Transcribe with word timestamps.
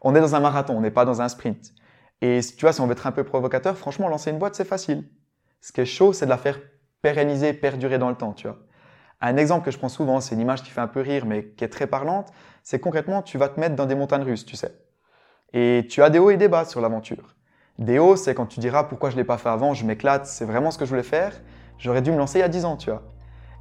On 0.00 0.14
est 0.14 0.20
dans 0.20 0.34
un 0.34 0.40
marathon, 0.40 0.76
on 0.76 0.80
n'est 0.80 0.90
pas 0.90 1.04
dans 1.04 1.22
un 1.22 1.28
sprint. 1.28 1.72
Et 2.20 2.40
tu 2.40 2.60
vois, 2.62 2.72
si 2.72 2.80
on 2.80 2.86
veut 2.86 2.92
être 2.92 3.06
un 3.06 3.12
peu 3.12 3.24
provocateur, 3.24 3.76
franchement, 3.76 4.08
lancer 4.08 4.30
une 4.30 4.38
boîte, 4.38 4.54
c'est 4.54 4.64
facile. 4.64 5.08
Ce 5.60 5.72
qui 5.72 5.80
est 5.80 5.86
chaud, 5.86 6.12
c'est 6.12 6.26
de 6.26 6.30
la 6.30 6.38
faire 6.38 6.58
pérenniser, 7.02 7.52
perdurer 7.52 7.98
dans 7.98 8.10
le 8.10 8.16
temps, 8.16 8.32
tu 8.32 8.46
vois. 8.46 8.58
Un 9.20 9.36
exemple 9.36 9.64
que 9.64 9.70
je 9.70 9.78
prends 9.78 9.88
souvent, 9.88 10.20
c'est 10.20 10.34
une 10.34 10.40
image 10.40 10.62
qui 10.62 10.70
fait 10.70 10.80
un 10.80 10.88
peu 10.88 11.00
rire, 11.00 11.24
mais 11.26 11.48
qui 11.50 11.64
est 11.64 11.68
très 11.68 11.86
parlante, 11.86 12.28
c'est 12.62 12.78
concrètement, 12.78 13.22
tu 13.22 13.38
vas 13.38 13.48
te 13.48 13.58
mettre 13.58 13.76
dans 13.76 13.86
des 13.86 13.94
montagnes 13.94 14.22
russes, 14.22 14.44
tu 14.44 14.56
sais. 14.56 14.74
Et 15.52 15.86
tu 15.88 16.02
as 16.02 16.10
des 16.10 16.18
hauts 16.18 16.30
et 16.30 16.36
des 16.36 16.48
bas 16.48 16.64
sur 16.64 16.80
l'aventure. 16.80 17.34
Des 17.78 17.98
hauts, 17.98 18.16
c'est 18.16 18.34
quand 18.34 18.46
tu 18.46 18.60
diras 18.60 18.84
pourquoi 18.84 19.10
je 19.10 19.16
ne 19.16 19.20
l'ai 19.20 19.26
pas 19.26 19.38
fait 19.38 19.48
avant, 19.48 19.74
je 19.74 19.84
m'éclate, 19.84 20.26
c'est 20.26 20.44
vraiment 20.44 20.70
ce 20.70 20.78
que 20.78 20.84
je 20.84 20.90
voulais 20.90 21.02
faire. 21.02 21.32
J'aurais 21.78 22.02
dû 22.02 22.12
me 22.12 22.18
lancer 22.18 22.38
il 22.38 22.42
y 22.42 22.44
a 22.44 22.48
10 22.48 22.64
ans, 22.64 22.76
tu 22.76 22.90
vois. 22.90 23.02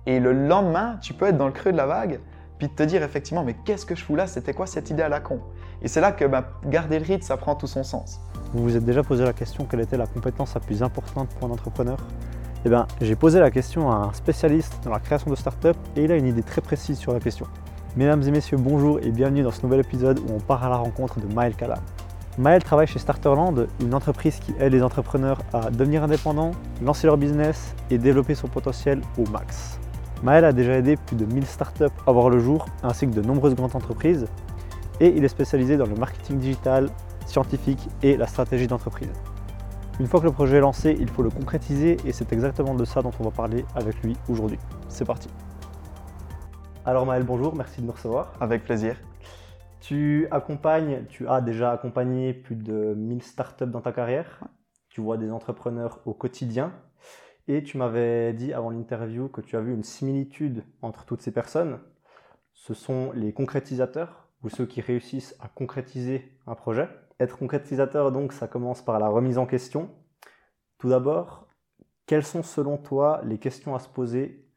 Et 0.06 0.20
le 0.20 0.34
lendemain, 0.34 0.98
tu 1.02 1.14
peux 1.14 1.28
être 1.28 1.38
dans 1.38 1.48
le 1.48 1.54
creux 1.54 1.72
de 1.72 1.78
la 1.78 1.86
vague, 1.86 2.20
puis 2.68 2.76
te 2.76 2.84
dire 2.84 3.04
effectivement, 3.04 3.44
mais 3.44 3.56
qu'est-ce 3.66 3.86
que 3.86 3.96
je 3.96 4.04
fous 4.04 4.16
là? 4.16 4.28
C'était 4.28 4.54
quoi 4.54 4.68
cette 4.68 4.90
idée 4.90 5.04
à 5.04 5.10
la 5.10 5.20
con? 5.20 5.40
Et 5.82 5.88
c'est 5.88 6.00
là 6.00 6.12
que 6.12 6.26
bah, 6.26 6.52
garder 6.66 7.00
le 7.00 7.06
rythme, 7.06 7.22
ça 7.22 7.36
prend 7.36 7.56
tout 7.56 7.68
son 7.68 7.84
sens. 7.84 8.22
Vous 8.54 8.64
vous 8.64 8.78
êtes 8.78 8.86
déjà 8.86 9.04
posé 9.04 9.24
la 9.24 9.34
question 9.34 9.66
quelle 9.66 9.82
était 9.82 9.98
la 9.98 10.08
compétence 10.08 10.54
la 10.54 10.62
plus 10.62 10.82
importante 10.82 11.30
pour 11.30 11.50
un 11.50 11.52
entrepreneur? 11.52 11.98
Eh 12.66 12.70
bien, 12.70 12.88
j'ai 13.02 13.16
posé 13.16 13.40
la 13.42 13.52
question 13.52 13.92
à 13.92 13.96
un 13.96 14.14
spécialiste 14.14 14.80
dans 14.86 14.92
la 14.92 15.00
création 15.00 15.30
de 15.30 15.36
start-up 15.36 15.76
et 15.98 16.04
il 16.04 16.12
a 16.12 16.16
une 16.16 16.28
idée 16.28 16.44
très 16.44 16.62
précise 16.62 16.98
sur 16.98 17.12
la 17.12 17.20
question. 17.20 17.48
Mesdames 17.98 18.24
et 18.24 18.32
messieurs, 18.32 18.58
bonjour 18.58 19.00
et 19.02 19.10
bienvenue 19.10 19.44
dans 19.44 19.52
ce 19.52 19.62
nouvel 19.64 19.82
épisode 19.82 20.20
où 20.20 20.34
on 20.34 20.40
part 20.40 20.64
à 20.64 20.70
la 20.70 20.78
rencontre 20.78 21.20
de 21.20 21.34
Maël 21.34 21.56
Kalam. 21.56 21.82
Maël 22.38 22.64
travaille 22.64 22.88
chez 22.88 23.00
Starterland, 23.00 23.68
une 23.82 23.94
entreprise 23.94 24.40
qui 24.40 24.56
aide 24.60 24.72
les 24.72 24.82
entrepreneurs 24.82 25.40
à 25.52 25.70
devenir 25.70 26.04
indépendants, 26.04 26.52
lancer 26.82 27.08
leur 27.08 27.18
business 27.18 27.76
et 27.92 27.98
développer 27.98 28.36
son 28.36 28.48
potentiel 28.48 29.02
au 29.18 29.30
max. 29.30 29.80
Maël 30.24 30.46
a 30.46 30.54
déjà 30.54 30.78
aidé 30.78 30.96
plus 30.96 31.18
de 31.18 31.26
1000 31.26 31.46
startups 31.46 31.84
à 32.08 32.12
voir 32.14 32.30
le 32.30 32.40
jour, 32.40 32.66
ainsi 32.82 33.06
que 33.06 33.12
de 33.12 33.22
nombreuses 33.22 33.56
grandes 33.56 33.76
entreprises, 33.76 34.26
et 35.02 35.10
il 35.10 35.26
est 35.26 35.28
spécialisé 35.28 35.76
dans 35.76 35.86
le 35.86 35.96
marketing 35.96 36.40
digital, 36.40 36.90
scientifique 37.26 37.90
et 38.02 38.16
la 38.16 38.26
stratégie 38.26 38.68
d'entreprise. 38.68 39.12
Une 40.00 40.08
fois 40.08 40.22
que 40.22 40.26
le 40.26 40.32
projet 40.32 40.58
est 40.58 40.62
lancé, 40.62 40.96
il 40.98 41.10
faut 41.10 41.24
le 41.24 41.30
concrétiser 41.30 41.98
et 42.06 42.14
c'est 42.14 42.32
exactement 42.32 42.74
de 42.74 42.86
ça 42.86 43.02
dont 43.02 43.12
on 43.20 43.24
va 43.26 43.32
parler 43.32 43.66
avec 43.76 44.02
lui 44.02 44.16
aujourd'hui. 44.30 44.60
C'est 44.88 45.04
parti. 45.04 45.28
Alors 46.86 47.06
Maël, 47.06 47.24
bonjour, 47.24 47.54
merci 47.54 47.82
de 47.82 47.86
nous 47.86 47.92
recevoir. 47.92 48.32
Avec 48.40 48.64
plaisir. 48.64 48.96
Tu 49.82 50.30
accompagnes, 50.32 51.04
tu 51.10 51.28
as 51.28 51.42
déjà 51.42 51.74
accompagné 51.74 52.34
plus 52.34 52.56
de 52.56 52.94
1000 52.96 53.22
startups 53.24 53.66
dans 53.66 53.82
ta 53.82 53.92
carrière. 53.92 54.40
Tu 54.88 55.02
vois 55.02 55.18
des 55.18 55.32
entrepreneurs 55.32 56.00
au 56.06 56.14
quotidien. 56.14 56.72
Et 57.48 57.64
tu 57.64 57.78
m'avais 57.78 58.34
dit 58.34 58.54
avant 58.54 58.70
l'interview 58.70 59.28
que 59.28 59.42
tu 59.42 59.58
as 59.58 59.62
vu 59.62 59.74
une 59.74 59.84
similitude 59.84 60.64
entre 60.82 61.06
toutes 61.06 61.22
ces 61.22 61.32
personnes. 61.32 61.80
Ce 62.54 62.74
sont 62.74 63.12
les 63.14 63.34
concrétisateurs 63.34 64.30
ou 64.44 64.50
ceux 64.50 64.66
qui 64.66 64.82
réussissent 64.82 65.36
à 65.40 65.50
concrétiser 65.50 66.38
un 66.48 66.56
projet. 66.56 66.88
Être 67.20 67.38
concrétisateur, 67.38 68.12
donc, 68.12 68.34
ça 68.34 68.48
commence 68.48 68.82
par 68.82 69.00
la 69.00 69.08
remise 69.08 69.38
en 69.38 69.46
question. 69.46 69.90
Tout 70.78 70.90
d'abord, 70.90 71.48
quelles 72.06 72.26
sont 72.26 72.44
selon 72.44 72.78
toi 72.78 73.22
les 73.26 73.38
questions 73.38 73.76
à 73.76 73.80
se 73.80 73.90
poser 73.90 74.50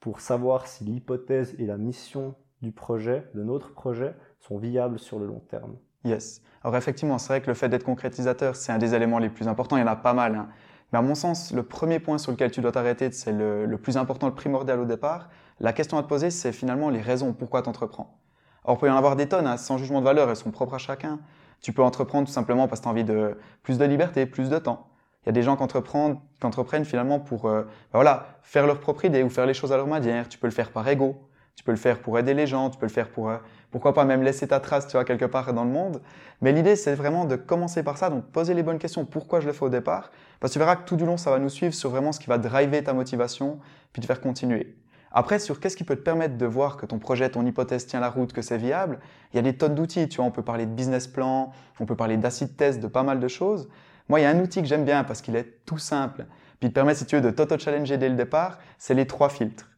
pour 0.00 0.20
savoir 0.20 0.66
si 0.66 0.84
l'hypothèse 0.84 1.54
et 1.58 1.66
la 1.66 1.78
mission 1.78 2.34
du 2.62 2.72
projet, 2.72 3.30
de 3.34 3.42
notre 3.42 3.72
projet, 3.72 4.14
sont 4.40 4.58
viables 4.58 4.98
sur 4.98 5.18
le 5.18 5.26
long 5.26 5.40
terme? 5.40 5.76
Yes. 6.04 6.42
Alors 6.62 6.76
effectivement, 6.76 7.18
c'est 7.18 7.28
vrai 7.28 7.40
que 7.40 7.48
le 7.48 7.54
fait 7.54 7.68
d'être 7.68 7.84
concrétisateur, 7.84 8.56
c'est 8.56 8.72
un 8.72 8.78
des 8.78 8.94
éléments 8.94 9.18
les 9.18 9.30
plus 9.30 9.48
importants. 9.48 9.76
Il 9.76 9.80
y 9.80 9.82
en 9.82 9.88
a 9.88 9.96
pas 9.96 10.14
mal. 10.14 10.34
Hein. 10.34 10.48
Mais 10.94 10.98
à 10.98 11.02
mon 11.02 11.16
sens, 11.16 11.52
le 11.52 11.64
premier 11.64 11.98
point 11.98 12.18
sur 12.18 12.30
lequel 12.30 12.52
tu 12.52 12.60
dois 12.60 12.70
t'arrêter, 12.70 13.10
c'est 13.10 13.32
le, 13.32 13.76
plus 13.82 13.96
important, 13.96 14.28
le 14.28 14.32
primordial 14.32 14.78
au 14.78 14.84
départ. 14.84 15.28
La 15.58 15.72
question 15.72 15.98
à 15.98 16.04
te 16.04 16.06
poser, 16.06 16.30
c'est 16.30 16.52
finalement 16.52 16.88
les 16.88 17.00
raisons 17.00 17.32
pourquoi 17.32 17.62
tu 17.62 17.68
entreprends. 17.68 18.16
Alors, 18.64 18.76
il 18.76 18.80
peut 18.80 18.86
y 18.86 18.90
en 18.90 18.96
avoir 18.96 19.16
des 19.16 19.28
tonnes, 19.28 19.48
hein, 19.48 19.56
sans 19.56 19.76
jugement 19.76 19.98
de 19.98 20.04
valeur, 20.04 20.30
elles 20.30 20.36
sont 20.36 20.52
propres 20.52 20.74
à 20.74 20.78
chacun. 20.78 21.18
Tu 21.60 21.72
peux 21.72 21.82
entreprendre 21.82 22.28
tout 22.28 22.32
simplement 22.32 22.68
parce 22.68 22.78
que 22.78 22.84
tu 22.84 22.88
as 22.88 22.92
envie 22.92 23.02
de 23.02 23.36
plus 23.64 23.76
de 23.76 23.84
liberté, 23.84 24.24
plus 24.24 24.50
de 24.50 24.58
temps. 24.58 24.86
Il 25.24 25.26
y 25.26 25.30
a 25.30 25.32
des 25.32 25.42
gens 25.42 25.56
qui 25.56 25.64
entreprennent, 25.64 26.20
qui 26.38 26.46
entreprennent 26.46 26.84
finalement 26.84 27.18
pour 27.18 27.46
euh, 27.46 27.62
ben 27.62 27.98
voilà, 27.98 28.38
faire 28.42 28.64
leur 28.64 28.78
propre 28.78 29.04
idée 29.04 29.24
ou 29.24 29.30
faire 29.30 29.46
les 29.46 29.54
choses 29.54 29.72
à 29.72 29.76
leur 29.76 29.88
manière. 29.88 30.28
Tu 30.28 30.38
peux 30.38 30.46
le 30.46 30.52
faire 30.52 30.70
par 30.70 30.86
ego. 30.86 31.16
Tu 31.56 31.62
peux 31.62 31.70
le 31.70 31.78
faire 31.78 32.00
pour 32.00 32.18
aider 32.18 32.34
les 32.34 32.46
gens, 32.46 32.68
tu 32.70 32.78
peux 32.78 32.86
le 32.86 32.92
faire 32.92 33.08
pour, 33.08 33.30
euh, 33.30 33.38
pourquoi 33.70 33.94
pas 33.94 34.04
même 34.04 34.22
laisser 34.22 34.48
ta 34.48 34.60
trace, 34.60 34.86
tu 34.86 34.92
vois, 34.92 35.04
quelque 35.04 35.24
part 35.24 35.52
dans 35.52 35.64
le 35.64 35.70
monde. 35.70 36.00
Mais 36.40 36.52
l'idée, 36.52 36.76
c'est 36.76 36.94
vraiment 36.94 37.24
de 37.24 37.36
commencer 37.36 37.82
par 37.82 37.96
ça, 37.96 38.10
donc 38.10 38.24
poser 38.26 38.54
les 38.54 38.62
bonnes 38.62 38.78
questions. 38.78 39.04
Pourquoi 39.04 39.40
je 39.40 39.46
le 39.46 39.52
fais 39.52 39.64
au 39.64 39.68
départ? 39.68 40.10
Parce 40.40 40.52
que 40.52 40.54
tu 40.54 40.58
verras 40.58 40.76
que 40.76 40.84
tout 40.84 40.96
du 40.96 41.06
long, 41.06 41.16
ça 41.16 41.30
va 41.30 41.38
nous 41.38 41.48
suivre 41.48 41.74
sur 41.74 41.90
vraiment 41.90 42.12
ce 42.12 42.20
qui 42.20 42.26
va 42.26 42.38
driver 42.38 42.82
ta 42.82 42.92
motivation, 42.92 43.58
puis 43.92 44.02
te 44.02 44.06
faire 44.06 44.20
continuer. 44.20 44.76
Après, 45.16 45.38
sur 45.38 45.60
qu'est-ce 45.60 45.76
qui 45.76 45.84
peut 45.84 45.94
te 45.94 46.02
permettre 46.02 46.36
de 46.36 46.44
voir 46.44 46.76
que 46.76 46.86
ton 46.86 46.98
projet, 46.98 47.30
ton 47.30 47.46
hypothèse 47.46 47.86
tient 47.86 48.00
la 48.00 48.10
route, 48.10 48.32
que 48.32 48.42
c'est 48.42 48.58
viable, 48.58 48.98
il 49.32 49.36
y 49.36 49.38
a 49.38 49.42
des 49.42 49.56
tonnes 49.56 49.76
d'outils, 49.76 50.08
tu 50.08 50.16
vois, 50.16 50.24
on 50.24 50.32
peut 50.32 50.42
parler 50.42 50.66
de 50.66 50.72
business 50.72 51.06
plan, 51.06 51.52
on 51.78 51.86
peut 51.86 51.94
parler 51.94 52.16
d'acid 52.16 52.56
test, 52.56 52.80
de 52.80 52.88
pas 52.88 53.04
mal 53.04 53.20
de 53.20 53.28
choses. 53.28 53.68
Moi, 54.08 54.18
il 54.18 54.24
y 54.24 54.26
a 54.26 54.30
un 54.30 54.40
outil 54.40 54.60
que 54.60 54.66
j'aime 54.66 54.84
bien 54.84 55.04
parce 55.04 55.22
qu'il 55.22 55.36
est 55.36 55.64
tout 55.64 55.78
simple, 55.78 56.26
puis 56.58 56.66
il 56.66 56.70
te 56.70 56.74
permet, 56.74 56.96
si 56.96 57.06
tu 57.06 57.14
veux, 57.14 57.22
de 57.22 57.30
t'auto-challenger 57.30 57.96
dès 57.96 58.08
le 58.08 58.16
départ, 58.16 58.58
c'est 58.76 58.94
les 58.94 59.06
trois 59.06 59.28
filtres. 59.28 59.70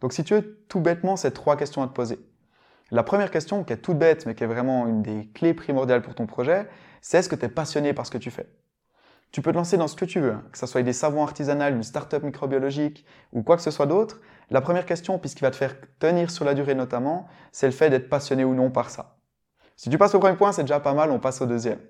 Donc 0.00 0.12
si 0.12 0.24
tu 0.24 0.34
veux, 0.34 0.58
tout 0.68 0.80
bêtement, 0.80 1.16
c'est 1.16 1.30
trois 1.30 1.56
questions 1.56 1.82
à 1.82 1.86
te 1.86 1.92
poser. 1.92 2.18
La 2.90 3.02
première 3.02 3.30
question, 3.30 3.64
qui 3.64 3.72
est 3.72 3.78
toute 3.78 3.98
bête, 3.98 4.26
mais 4.26 4.34
qui 4.34 4.44
est 4.44 4.46
vraiment 4.46 4.86
une 4.86 5.02
des 5.02 5.28
clés 5.34 5.54
primordiales 5.54 6.02
pour 6.02 6.14
ton 6.14 6.26
projet, 6.26 6.68
c'est 7.00 7.18
est-ce 7.18 7.28
que 7.28 7.36
tu 7.36 7.46
es 7.46 7.48
passionné 7.48 7.92
par 7.92 8.06
ce 8.06 8.10
que 8.10 8.18
tu 8.18 8.30
fais? 8.30 8.46
Tu 9.32 9.42
peux 9.42 9.50
te 9.50 9.56
lancer 9.56 9.76
dans 9.76 9.88
ce 9.88 9.96
que 9.96 10.04
tu 10.04 10.20
veux, 10.20 10.36
que 10.52 10.58
ce 10.58 10.66
soit 10.66 10.82
des 10.82 10.92
savons 10.92 11.22
artisanaux, 11.22 11.68
une 11.68 11.82
start-up 11.82 12.22
microbiologique 12.22 13.04
ou 13.32 13.42
quoi 13.42 13.56
que 13.56 13.62
ce 13.62 13.72
soit 13.72 13.86
d'autre. 13.86 14.20
La 14.50 14.60
première 14.60 14.86
question, 14.86 15.18
puisqu'il 15.18 15.42
va 15.42 15.50
te 15.50 15.56
faire 15.56 15.74
tenir 15.98 16.30
sur 16.30 16.44
la 16.44 16.54
durée 16.54 16.74
notamment, 16.74 17.26
c'est 17.50 17.66
le 17.66 17.72
fait 17.72 17.90
d'être 17.90 18.08
passionné 18.08 18.44
ou 18.44 18.54
non 18.54 18.70
par 18.70 18.90
ça. 18.90 19.16
Si 19.74 19.90
tu 19.90 19.98
passes 19.98 20.14
au 20.14 20.20
premier 20.20 20.36
point, 20.36 20.52
c'est 20.52 20.62
déjà 20.62 20.78
pas 20.78 20.94
mal, 20.94 21.10
on 21.10 21.18
passe 21.18 21.40
au 21.42 21.46
deuxième. 21.46 21.80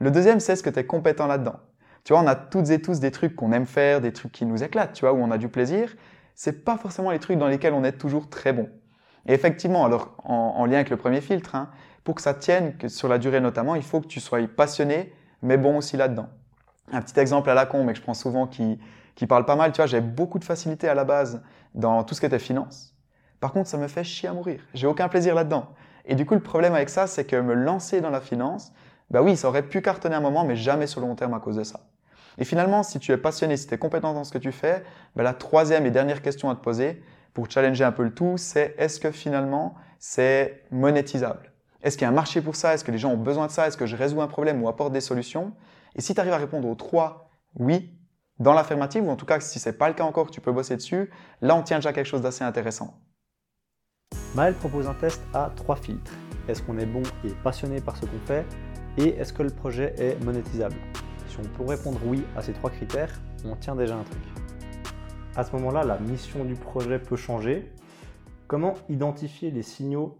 Le 0.00 0.10
deuxième, 0.10 0.40
c'est 0.40 0.54
est-ce 0.54 0.62
que 0.62 0.70
tu 0.70 0.80
es 0.80 0.86
compétent 0.86 1.28
là-dedans? 1.28 1.60
Tu 2.02 2.12
vois, 2.12 2.22
on 2.22 2.26
a 2.26 2.34
toutes 2.34 2.70
et 2.70 2.80
tous 2.80 2.98
des 2.98 3.10
trucs 3.10 3.36
qu'on 3.36 3.52
aime 3.52 3.66
faire, 3.66 4.00
des 4.00 4.12
trucs 4.12 4.32
qui 4.32 4.44
nous 4.44 4.64
éclatent, 4.64 4.94
tu 4.94 5.04
vois, 5.04 5.12
où 5.12 5.18
on 5.18 5.30
a 5.30 5.38
du 5.38 5.48
plaisir 5.48 5.94
c'est 6.38 6.64
pas 6.64 6.76
forcément 6.76 7.10
les 7.10 7.18
trucs 7.18 7.36
dans 7.36 7.48
lesquels 7.48 7.72
on 7.72 7.82
est 7.82 7.98
toujours 7.98 8.30
très 8.30 8.52
bon. 8.52 8.68
Et 9.26 9.32
effectivement, 9.34 9.84
alors 9.84 10.14
en, 10.22 10.64
lien 10.66 10.76
avec 10.76 10.88
le 10.88 10.96
premier 10.96 11.20
filtre, 11.20 11.56
hein, 11.56 11.68
pour 12.04 12.14
que 12.14 12.22
ça 12.22 12.32
tienne, 12.32 12.76
que 12.76 12.86
sur 12.86 13.08
la 13.08 13.18
durée 13.18 13.40
notamment, 13.40 13.74
il 13.74 13.82
faut 13.82 14.00
que 14.00 14.06
tu 14.06 14.20
sois 14.20 14.38
passionné, 14.46 15.12
mais 15.42 15.56
bon 15.56 15.78
aussi 15.78 15.96
là-dedans. 15.96 16.28
Un 16.92 17.02
petit 17.02 17.18
exemple 17.18 17.50
à 17.50 17.54
la 17.54 17.66
con, 17.66 17.82
mais 17.82 17.92
que 17.92 17.98
je 17.98 18.04
prends 18.04 18.14
souvent, 18.14 18.46
qui, 18.46 18.78
qui 19.16 19.26
parle 19.26 19.46
pas 19.46 19.56
mal, 19.56 19.72
tu 19.72 19.78
vois, 19.78 19.86
j'ai 19.86 20.00
beaucoup 20.00 20.38
de 20.38 20.44
facilité 20.44 20.88
à 20.88 20.94
la 20.94 21.02
base 21.02 21.42
dans 21.74 22.04
tout 22.04 22.14
ce 22.14 22.20
qui 22.20 22.26
était 22.26 22.38
finance. 22.38 22.94
Par 23.40 23.52
contre, 23.52 23.68
ça 23.68 23.76
me 23.76 23.88
fait 23.88 24.04
chier 24.04 24.28
à 24.28 24.32
mourir. 24.32 24.60
J'ai 24.74 24.86
aucun 24.86 25.08
plaisir 25.08 25.34
là-dedans. 25.34 25.70
Et 26.04 26.14
du 26.14 26.24
coup, 26.24 26.34
le 26.34 26.40
problème 26.40 26.74
avec 26.74 26.88
ça, 26.88 27.08
c'est 27.08 27.24
que 27.24 27.34
me 27.34 27.54
lancer 27.54 28.00
dans 28.00 28.10
la 28.10 28.20
finance, 28.20 28.72
bah 29.10 29.22
oui, 29.22 29.36
ça 29.36 29.48
aurait 29.48 29.64
pu 29.64 29.82
cartonner 29.82 30.14
un 30.14 30.20
moment, 30.20 30.44
mais 30.44 30.54
jamais 30.54 30.86
sur 30.86 31.00
le 31.00 31.08
long 31.08 31.16
terme 31.16 31.34
à 31.34 31.40
cause 31.40 31.56
de 31.56 31.64
ça. 31.64 31.80
Et 32.38 32.44
finalement, 32.44 32.82
si 32.82 32.98
tu 33.00 33.12
es 33.12 33.16
passionné, 33.16 33.56
si 33.56 33.66
tu 33.66 33.74
es 33.74 33.78
compétent 33.78 34.14
dans 34.14 34.24
ce 34.24 34.32
que 34.32 34.38
tu 34.38 34.52
fais, 34.52 34.84
ben 35.16 35.24
la 35.24 35.34
troisième 35.34 35.86
et 35.86 35.90
dernière 35.90 36.22
question 36.22 36.48
à 36.50 36.54
te 36.54 36.60
poser 36.60 37.02
pour 37.34 37.50
challenger 37.50 37.84
un 37.84 37.92
peu 37.92 38.04
le 38.04 38.14
tout, 38.14 38.36
c'est 38.36 38.74
est-ce 38.78 39.00
que 39.00 39.10
finalement 39.10 39.74
c'est 39.98 40.64
monétisable? 40.70 41.52
Est-ce 41.82 41.96
qu'il 41.96 42.04
y 42.04 42.06
a 42.06 42.10
un 42.10 42.14
marché 42.14 42.40
pour 42.40 42.56
ça? 42.56 42.74
Est-ce 42.74 42.84
que 42.84 42.92
les 42.92 42.98
gens 42.98 43.10
ont 43.10 43.16
besoin 43.16 43.46
de 43.46 43.52
ça? 43.52 43.66
Est-ce 43.66 43.76
que 43.76 43.86
je 43.86 43.96
résous 43.96 44.20
un 44.20 44.28
problème 44.28 44.62
ou 44.62 44.68
apporte 44.68 44.92
des 44.92 45.00
solutions? 45.00 45.52
Et 45.96 46.00
si 46.00 46.14
tu 46.14 46.20
arrives 46.20 46.32
à 46.32 46.38
répondre 46.38 46.68
aux 46.68 46.74
trois 46.74 47.30
oui 47.56 47.92
dans 48.38 48.52
l'affirmative, 48.52 49.04
ou 49.04 49.10
en 49.10 49.16
tout 49.16 49.26
cas 49.26 49.40
si 49.40 49.58
ce 49.58 49.68
n'est 49.68 49.76
pas 49.76 49.88
le 49.88 49.94
cas 49.94 50.04
encore, 50.04 50.30
tu 50.30 50.40
peux 50.40 50.52
bosser 50.52 50.76
dessus, 50.76 51.10
là 51.40 51.56
on 51.56 51.62
tient 51.62 51.78
déjà 51.78 51.92
quelque 51.92 52.06
chose 52.06 52.22
d'assez 52.22 52.44
intéressant. 52.44 53.00
Maël 54.34 54.54
propose 54.54 54.86
un 54.86 54.94
test 54.94 55.20
à 55.34 55.50
trois 55.56 55.76
filtres. 55.76 56.12
Est-ce 56.48 56.62
qu'on 56.62 56.78
est 56.78 56.86
bon 56.86 57.02
et 57.24 57.30
passionné 57.42 57.80
par 57.80 57.96
ce 57.96 58.02
qu'on 58.02 58.26
fait? 58.26 58.46
Et 58.96 59.08
est-ce 59.08 59.32
que 59.32 59.42
le 59.42 59.50
projet 59.50 59.94
est 59.98 60.22
monétisable? 60.24 60.76
On 61.38 61.48
peut 61.48 61.68
répondre 61.68 61.98
oui 62.06 62.24
à 62.36 62.42
ces 62.42 62.52
trois 62.52 62.70
critères, 62.70 63.20
on 63.44 63.56
tient 63.56 63.76
déjà 63.76 63.96
un 63.96 64.02
truc. 64.02 64.22
À 65.36 65.44
ce 65.44 65.52
moment-là, 65.52 65.84
la 65.84 65.98
mission 65.98 66.44
du 66.44 66.54
projet 66.54 66.98
peut 66.98 67.16
changer. 67.16 67.72
Comment 68.46 68.74
identifier 68.88 69.50
les 69.50 69.62
signaux 69.62 70.18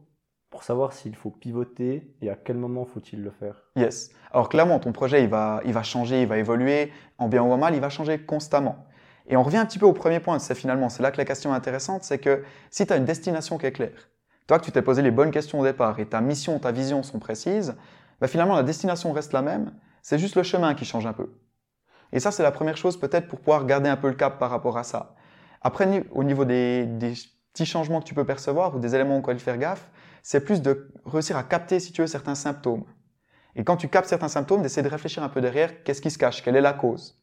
pour 0.51 0.63
savoir 0.63 0.93
s'il 0.93 1.17
faut 1.17 1.31
pivoter 1.31 2.15
et 2.21 2.31
à 2.31 2.37
quel 2.37 2.57
moment 2.57 2.85
faut-il 2.85 3.23
le 3.23 3.31
faire? 3.31 3.65
Yes. 3.77 4.11
Alors 4.33 4.49
clairement, 4.49 4.79
ton 4.79 4.93
projet, 4.93 5.23
il 5.23 5.29
va, 5.29 5.61
il 5.65 5.73
va 5.73 5.83
changer, 5.83 6.23
il 6.23 6.29
va 6.29 6.39
évoluer, 6.39 6.93
en 7.19 7.29
bien 7.29 7.43
ou 7.43 7.51
en 7.51 7.59
mal, 7.59 7.75
il 7.75 7.81
va 7.81 7.91
changer 7.91 8.19
constamment. 8.19 8.87
Et 9.27 9.37
on 9.37 9.43
revient 9.43 9.59
un 9.59 9.67
petit 9.67 9.79
peu 9.79 9.87
au 9.87 9.93
premier 9.93 10.21
point, 10.21 10.39
c'est 10.39 10.55
finalement, 10.55 10.89
c'est 10.89 11.03
là 11.03 11.11
que 11.11 11.19
la 11.19 11.25
question 11.25 11.53
est 11.53 11.57
intéressante, 11.57 12.03
c'est 12.05 12.19
que 12.19 12.43
si 12.71 12.87
tu 12.87 12.93
as 12.93 12.97
une 12.97 13.05
destination 13.05 13.59
qui 13.59 13.67
est 13.67 13.73
claire, 13.73 14.11
toi 14.47 14.59
que 14.59 14.65
tu 14.65 14.73
t'es 14.73 14.83
posé 14.83 15.03
les 15.03 15.11
bonnes 15.11 15.31
questions 15.31 15.61
au 15.61 15.65
départ 15.65 15.99
et 16.01 16.07
ta 16.07 16.21
mission, 16.21 16.59
ta 16.59 16.73
vision 16.73 17.03
sont 17.03 17.19
précises, 17.19 17.77
bah 18.21 18.27
finalement 18.27 18.57
la 18.57 18.63
destination 18.63 19.13
reste 19.13 19.33
la 19.33 19.43
même, 19.43 19.73
c'est 20.09 20.19
juste 20.19 20.37
le 20.37 20.43
chemin 20.43 20.73
qui 20.73 20.87
change 20.87 21.05
un 21.05 21.13
peu. 21.13 21.29
Et 22.13 22.19
ça, 22.19 22.31
c'est 22.31 22.43
la 22.43 22.51
première 22.51 22.79
chose 22.79 22.99
peut-être 22.99 23.29
pour 23.29 23.41
pouvoir 23.41 23.67
garder 23.67 23.91
un 23.91 23.97
peu 23.99 24.09
le 24.09 24.15
cap 24.15 24.39
par 24.39 24.49
rapport 24.49 24.79
à 24.79 24.83
ça. 24.83 25.15
Après, 25.61 26.03
au 26.13 26.25
niveau 26.25 26.47
des, 26.47 26.89
petits 27.53 27.67
changements 27.67 28.01
que 28.01 28.07
tu 28.07 28.15
peux 28.15 28.25
percevoir 28.25 28.75
ou 28.75 28.79
des 28.79 28.95
éléments 28.95 29.19
auxquels 29.19 29.39
faire 29.39 29.59
gaffe, 29.59 29.91
c'est 30.23 30.43
plus 30.43 30.63
de 30.63 30.91
réussir 31.05 31.37
à 31.37 31.43
capter, 31.43 31.79
si 31.79 31.93
tu 31.93 32.01
veux, 32.01 32.07
certains 32.07 32.35
symptômes. 32.35 32.85
Et 33.55 33.65
quand 33.65 33.77
tu 33.77 33.89
captes 33.89 34.09
certains 34.09 34.29
symptômes, 34.29 34.63
d'essayer 34.63 34.83
de 34.83 34.89
réfléchir 34.89 35.23
un 35.23 35.29
peu 35.29 35.43
derrière, 35.43 35.83
qu'est-ce 35.83 36.01
qui 36.01 36.11
se 36.11 36.17
cache, 36.17 36.43
quelle 36.43 36.57
est 36.57 36.63
la 36.63 36.73
cause. 36.73 37.23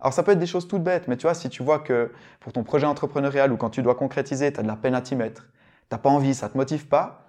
Alors 0.00 0.12
ça 0.12 0.24
peut 0.24 0.32
être 0.32 0.40
des 0.40 0.46
choses 0.46 0.66
toutes 0.66 0.82
bêtes, 0.82 1.06
mais 1.06 1.16
tu 1.16 1.28
vois, 1.28 1.34
si 1.34 1.48
tu 1.48 1.62
vois 1.62 1.78
que 1.78 2.10
pour 2.40 2.52
ton 2.52 2.64
projet 2.64 2.88
entrepreneurial 2.88 3.52
ou 3.52 3.56
quand 3.56 3.70
tu 3.70 3.80
dois 3.80 3.94
concrétiser, 3.94 4.52
tu 4.52 4.58
as 4.58 4.64
de 4.64 4.68
la 4.68 4.74
peine 4.74 4.96
à 4.96 5.02
t'y 5.02 5.14
mettre, 5.14 5.46
t'as 5.88 5.98
pas 5.98 6.10
envie, 6.10 6.34
ça 6.34 6.48
te 6.48 6.56
motive 6.56 6.88
pas, 6.88 7.23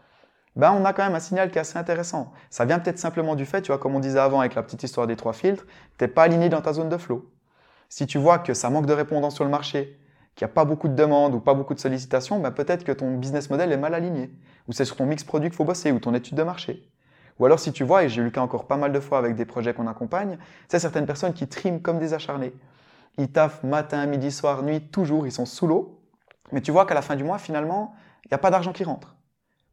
ben 0.56 0.72
on 0.72 0.86
a 0.86 0.94
quand 0.94 1.04
même 1.04 1.16
un 1.16 1.20
signal 1.20 1.52
qui 1.52 1.58
est 1.58 1.62
assez 1.62 1.78
intéressant. 1.78 2.32
Ça 2.50 2.66
vient 2.66 2.80
peut-être 2.80 3.00
simplement 3.00 3.36
du 3.36 3.46
fait, 3.46 3.62
tu 3.62 3.68
vois, 3.68 3.78
comme 3.78 3.96
on 3.96 4.00
disait 4.00 4.20
avant 4.20 4.40
avec 4.40 4.56
la 4.56 4.64
petite 4.64 4.84
histoire 4.84 5.08
des 5.08 5.16
trois 5.16 5.34
filtres, 5.34 5.66
t'es 5.98 6.08
pas 6.08 6.24
aligné 6.24 6.50
dans 6.50 6.62
ta 6.62 6.74
zone 6.74 6.90
de 6.90 6.98
flow. 6.98 7.30
Si 7.90 8.08
tu 8.08 8.18
vois 8.18 8.40
que 8.40 8.54
ça 8.54 8.70
manque 8.70 8.86
de 8.86 8.94
répondants 8.94 9.30
sur 9.30 9.44
le 9.44 9.50
marché, 9.50 10.00
qu'il 10.36 10.46
n'y 10.46 10.52
a 10.52 10.54
pas 10.54 10.66
beaucoup 10.66 10.88
de 10.88 10.96
demandes 10.96 11.34
ou 11.34 11.40
pas 11.40 11.54
beaucoup 11.54 11.74
de 11.74 11.80
sollicitations, 11.80 12.40
ben 12.40 12.52
peut-être 12.52 12.84
que 12.84 12.92
ton 12.92 13.16
business 13.18 13.50
model 13.50 13.72
est 13.72 13.78
mal 13.78 13.94
aligné. 13.94 14.32
Ou 14.68 14.74
c'est 14.74 14.86
sur 14.86 14.96
ton 14.96 15.06
mix 15.06 15.24
produit 15.24 15.50
qu'il 15.50 15.56
faut 15.56 15.66
bosser, 15.66 15.92
ou 15.92 16.00
ton 16.00 16.14
étude 16.14 16.36
de 16.36 16.44
marché. 16.44 16.90
Ou 17.40 17.46
alors 17.46 17.60
si 17.60 17.72
tu 17.72 17.84
vois, 17.84 18.04
et 18.04 18.10
j'ai 18.10 18.22
eu 18.22 18.26
le 18.26 18.32
cas 18.32 18.42
encore 18.42 18.66
pas 18.66 18.78
mal 18.78 18.92
de 18.92 19.00
fois 19.00 19.18
avec 19.18 19.36
des 19.36 19.46
projets 19.46 19.74
qu'on 19.74 19.88
accompagne, 19.88 20.38
c'est 20.68 20.80
certaines 20.80 21.06
personnes 21.06 21.34
qui 21.34 21.48
triment 21.48 21.82
comme 21.82 22.00
des 22.00 22.14
acharnés. 22.14 22.54
Ils 23.18 23.32
taffent 23.32 23.64
matin, 23.64 24.06
midi, 24.06 24.32
soir, 24.32 24.64
nuit, 24.64 24.82
toujours, 24.82 25.26
ils 25.28 25.32
sont 25.32 25.46
sous 25.46 25.68
l'eau. 25.68 26.02
Mais 26.52 26.62
tu 26.62 26.72
vois 26.72 26.86
qu'à 26.86 26.94
la 26.94 27.02
fin 27.02 27.16
du 27.16 27.24
mois, 27.24 27.38
finalement, 27.38 27.94
il 28.26 28.30
n'y 28.32 28.36
a 28.36 28.38
pas 28.38 28.52
d'argent 28.52 28.74
qui 28.74 28.84
rentre. 28.84 29.16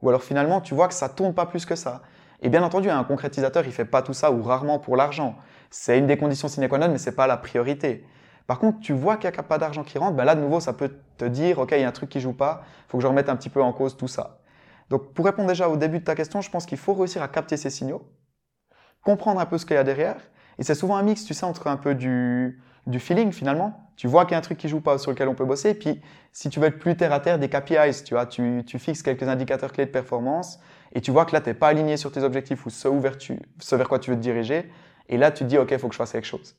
Ou 0.02 0.08
alors 0.08 0.22
finalement, 0.22 0.60
tu 0.60 0.74
vois 0.74 0.88
que 0.88 0.94
ça 0.94 1.08
tourne 1.08 1.32
pas 1.32 1.46
plus 1.46 1.64
que 1.64 1.74
ça. 1.76 2.02
Et 2.42 2.48
bien 2.48 2.62
entendu, 2.62 2.90
un 2.90 3.04
concrétisateur, 3.04 3.64
il 3.66 3.72
fait 3.72 3.84
pas 3.84 4.02
tout 4.02 4.12
ça 4.12 4.32
ou 4.32 4.42
rarement 4.42 4.78
pour 4.78 4.96
l'argent. 4.96 5.36
C'est 5.70 5.98
une 5.98 6.06
des 6.06 6.16
conditions 6.18 6.48
sine 6.48 6.68
qua 6.68 6.78
non, 6.78 6.88
mais 6.88 6.98
c'est 6.98 7.14
pas 7.14 7.26
la 7.26 7.36
priorité. 7.36 8.04
Par 8.48 8.58
contre, 8.58 8.80
tu 8.80 8.92
vois 8.92 9.16
qu'il 9.16 9.30
n'y 9.30 9.36
a 9.36 9.42
pas 9.42 9.58
d'argent 9.58 9.84
qui 9.84 9.98
rentre, 9.98 10.16
ben 10.16 10.24
là, 10.24 10.34
de 10.34 10.40
nouveau, 10.40 10.58
ça 10.60 10.72
peut 10.72 10.90
te 11.16 11.24
dire, 11.24 11.60
OK, 11.60 11.70
il 11.72 11.80
y 11.80 11.84
a 11.84 11.88
un 11.88 11.92
truc 11.92 12.10
qui 12.10 12.20
joue 12.20 12.32
pas, 12.32 12.64
faut 12.88 12.98
que 12.98 13.02
je 13.02 13.06
remette 13.06 13.28
un 13.28 13.36
petit 13.36 13.48
peu 13.48 13.62
en 13.62 13.72
cause 13.72 13.96
tout 13.96 14.08
ça. 14.08 14.40
Donc, 14.90 15.14
pour 15.14 15.24
répondre 15.24 15.48
déjà 15.48 15.68
au 15.68 15.76
début 15.76 16.00
de 16.00 16.04
ta 16.04 16.14
question, 16.16 16.40
je 16.40 16.50
pense 16.50 16.66
qu'il 16.66 16.78
faut 16.78 16.94
réussir 16.94 17.22
à 17.22 17.28
capter 17.28 17.56
ces 17.56 17.70
signaux, 17.70 18.02
comprendre 19.02 19.40
un 19.40 19.46
peu 19.46 19.56
ce 19.56 19.64
qu'il 19.64 19.76
y 19.76 19.78
a 19.78 19.84
derrière. 19.84 20.16
Et 20.58 20.64
c'est 20.64 20.74
souvent 20.74 20.96
un 20.96 21.02
mix, 21.02 21.24
tu 21.24 21.34
sais, 21.34 21.46
entre 21.46 21.68
un 21.68 21.76
peu 21.76 21.94
du, 21.94 22.60
du 22.86 22.98
feeling 23.00 23.32
finalement. 23.32 23.81
Tu 23.96 24.06
vois 24.06 24.24
qu'il 24.24 24.32
y 24.32 24.34
a 24.34 24.38
un 24.38 24.42
truc 24.42 24.58
qui 24.58 24.68
joue 24.68 24.80
pas 24.80 24.98
sur 24.98 25.10
lequel 25.10 25.28
on 25.28 25.34
peut 25.34 25.44
bosser. 25.44 25.74
Puis, 25.74 26.00
si 26.32 26.48
tu 26.48 26.60
veux 26.60 26.66
être 26.66 26.78
plus 26.78 26.96
terre 26.96 27.12
à 27.12 27.20
terre, 27.20 27.38
des 27.38 27.48
KPIs, 27.48 28.04
tu 28.04 28.14
vois, 28.14 28.26
tu, 28.26 28.62
tu 28.66 28.78
fixes 28.78 29.02
quelques 29.02 29.24
indicateurs 29.24 29.72
clés 29.72 29.86
de 29.86 29.90
performance 29.90 30.60
et 30.94 31.00
tu 31.00 31.10
vois 31.10 31.24
que 31.24 31.32
là, 31.32 31.40
tu 31.40 31.48
n'es 31.48 31.54
pas 31.54 31.68
aligné 31.68 31.96
sur 31.96 32.10
tes 32.12 32.22
objectifs 32.22 32.64
ou 32.66 32.70
ce, 32.70 32.88
vers 32.88 33.16
ce 33.58 33.76
vers 33.76 33.88
quoi 33.88 33.98
tu 33.98 34.10
veux 34.10 34.16
te 34.16 34.22
diriger. 34.22 34.70
Et 35.08 35.16
là, 35.16 35.30
tu 35.30 35.44
te 35.44 35.48
dis, 35.48 35.58
OK, 35.58 35.76
faut 35.78 35.88
que 35.88 35.94
je 35.94 35.98
fasse 35.98 36.12
quelque 36.12 36.26
chose. 36.26 36.56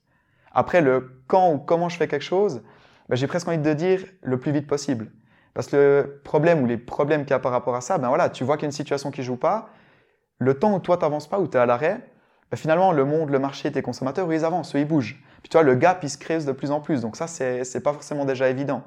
Après, 0.51 0.81
le 0.81 1.21
quand 1.27 1.51
ou 1.51 1.57
comment 1.57 1.89
je 1.89 1.97
fais 1.97 2.07
quelque 2.07 2.23
chose, 2.23 2.61
ben, 3.09 3.15
j'ai 3.15 3.27
presque 3.27 3.47
envie 3.47 3.57
de 3.57 3.73
dire 3.73 4.05
le 4.21 4.39
plus 4.39 4.51
vite 4.51 4.67
possible. 4.67 5.11
Parce 5.53 5.67
que 5.67 5.75
le 5.75 6.21
problème 6.23 6.63
ou 6.63 6.65
les 6.65 6.77
problèmes 6.77 7.23
qu'il 7.23 7.31
y 7.31 7.33
a 7.33 7.39
par 7.39 7.51
rapport 7.51 7.75
à 7.75 7.81
ça, 7.81 7.97
ben 7.97 8.07
voilà, 8.07 8.29
tu 8.29 8.43
vois 8.43 8.57
qu'il 8.57 8.63
y 8.63 8.65
a 8.65 8.69
une 8.69 8.71
situation 8.71 9.11
qui 9.11 9.23
joue 9.23 9.35
pas, 9.35 9.69
le 10.39 10.57
temps 10.57 10.75
où 10.75 10.79
toi 10.79 10.97
t'avances 10.97 11.27
pas, 11.27 11.39
où 11.39 11.47
tu 11.47 11.57
es 11.57 11.59
à 11.59 11.65
l'arrêt, 11.65 11.99
ben 12.49 12.57
finalement 12.57 12.91
le 12.91 13.05
monde, 13.05 13.29
le 13.29 13.39
marché, 13.39 13.71
tes 13.71 13.81
consommateurs, 13.81 14.31
ils 14.33 14.45
avancent, 14.45 14.73
ils 14.73 14.87
bougent. 14.87 15.23
Puis 15.43 15.49
tu 15.49 15.57
vois, 15.57 15.63
le 15.63 15.75
gap 15.75 15.99
il 16.03 16.09
se 16.09 16.17
creuse 16.17 16.45
de 16.45 16.51
plus 16.51 16.71
en 16.71 16.79
plus, 16.79 17.01
donc 17.01 17.15
ça 17.15 17.27
c'est, 17.27 17.83
pas 17.83 17.93
forcément 17.93 18.25
déjà 18.25 18.49
évident. 18.49 18.83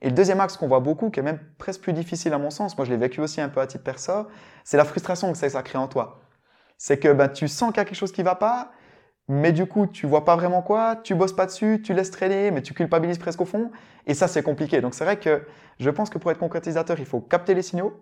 Et 0.00 0.08
le 0.08 0.14
deuxième 0.14 0.40
axe 0.40 0.56
qu'on 0.56 0.68
voit 0.68 0.80
beaucoup, 0.80 1.10
qui 1.10 1.20
est 1.20 1.22
même 1.22 1.38
presque 1.58 1.82
plus 1.82 1.92
difficile 1.92 2.32
à 2.32 2.38
mon 2.38 2.50
sens, 2.50 2.76
moi 2.76 2.84
je 2.84 2.90
l'ai 2.90 2.96
vécu 2.96 3.20
aussi 3.20 3.40
un 3.40 3.48
peu 3.48 3.60
à 3.60 3.66
titre 3.66 3.84
perso, 3.84 4.26
c'est 4.64 4.76
la 4.76 4.84
frustration 4.84 5.30
que 5.32 5.38
ça 5.38 5.62
crée 5.62 5.78
en 5.78 5.86
toi. 5.88 6.20
C'est 6.78 6.98
que 6.98 7.12
ben, 7.12 7.28
tu 7.28 7.46
sens 7.46 7.70
qu'il 7.70 7.78
y 7.78 7.80
a 7.80 7.84
quelque 7.84 7.96
chose 7.96 8.12
qui 8.12 8.22
va 8.22 8.36
pas, 8.36 8.72
mais 9.28 9.52
du 9.52 9.66
coup, 9.66 9.86
tu 9.86 10.06
vois 10.06 10.24
pas 10.24 10.36
vraiment 10.36 10.62
quoi, 10.62 10.96
tu 10.96 11.14
bosses 11.14 11.34
pas 11.34 11.44
dessus, 11.44 11.82
tu 11.84 11.92
laisses 11.92 12.10
traîner, 12.10 12.50
mais 12.50 12.62
tu 12.62 12.72
culpabilises 12.72 13.18
presque 13.18 13.40
au 13.42 13.44
fond. 13.44 13.70
Et 14.06 14.14
ça, 14.14 14.26
c'est 14.26 14.42
compliqué. 14.42 14.80
Donc, 14.80 14.94
c'est 14.94 15.04
vrai 15.04 15.18
que 15.18 15.46
je 15.78 15.90
pense 15.90 16.08
que 16.08 16.16
pour 16.16 16.30
être 16.30 16.38
concrétisateur, 16.38 16.98
il 16.98 17.04
faut 17.04 17.20
capter 17.20 17.52
les 17.52 17.60
signaux, 17.60 18.00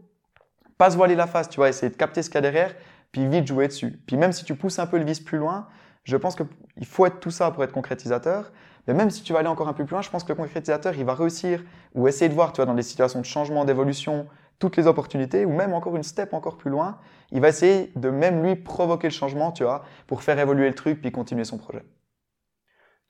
pas 0.79 0.91
se 0.91 0.97
voiler 0.97 1.17
la 1.17 1.27
face, 1.27 1.49
tu 1.49 1.57
vois, 1.57 1.69
essayer 1.69 1.91
de 1.91 1.97
capter 1.97 2.23
ce 2.23 2.31
qu'il 2.31 2.37
y 2.37 2.39
a 2.39 2.43
derrière, 2.43 2.77
puis 3.11 3.27
vite 3.27 3.47
jouer 3.47 3.67
dessus. 3.67 3.99
Puis 4.07 4.17
même 4.17 4.31
si 4.31 4.45
tu 4.45 4.55
pousses 4.55 4.79
un 4.79 4.87
peu 4.87 4.99
le 4.99 5.05
vis 5.05 5.21
plus 5.21 5.39
loin, 5.39 5.67
je 6.07 6.17
pense 6.17 6.37
qu'il 6.37 6.87
faut 6.87 7.05
être 7.05 7.19
tout 7.19 7.33
ça 7.33 7.51
pour 7.51 7.65
être 7.65 7.73
concrétisateur. 7.73 8.53
Mais 8.87 8.95
même 8.95 9.11
si 9.11 9.23
tu 9.23 9.33
vas 9.33 9.41
aller 9.41 9.49
encore 9.49 9.67
un 9.67 9.73
peu 9.73 9.85
plus 9.85 9.93
loin, 9.93 10.03
je 10.03 10.11
pense 10.11 10.23
que 10.23 10.29
le 10.29 10.37
concrétisateur, 10.37 10.95
il 10.95 11.05
va 11.05 11.15
réussir 11.15 11.65
ou 11.97 12.07
essayer 12.07 12.29
de 12.29 12.35
voir, 12.35 12.53
tu 12.53 12.59
vois, 12.59 12.67
dans 12.67 12.75
des 12.75 12.83
situations 12.83 13.21
de 13.21 13.25
changement, 13.25 13.65
d'évolution, 13.65 14.29
toutes 14.61 14.77
les 14.77 14.87
opportunités, 14.87 15.45
ou 15.45 15.51
même 15.51 15.75
encore 15.75 15.97
une 15.97 16.05
step 16.05 16.33
encore 16.33 16.57
plus 16.57 16.71
loin, 16.71 16.99
il 17.33 17.41
va 17.41 17.49
essayer 17.49 17.91
de 17.97 18.09
même 18.09 18.45
lui 18.45 18.55
provoquer 18.55 19.09
le 19.09 19.13
changement, 19.13 19.51
tu 19.51 19.65
vois, 19.65 19.85
pour 20.07 20.23
faire 20.23 20.39
évoluer 20.39 20.69
le 20.69 20.75
truc 20.75 21.01
puis 21.01 21.11
continuer 21.11 21.43
son 21.43 21.59
projet. 21.59 21.83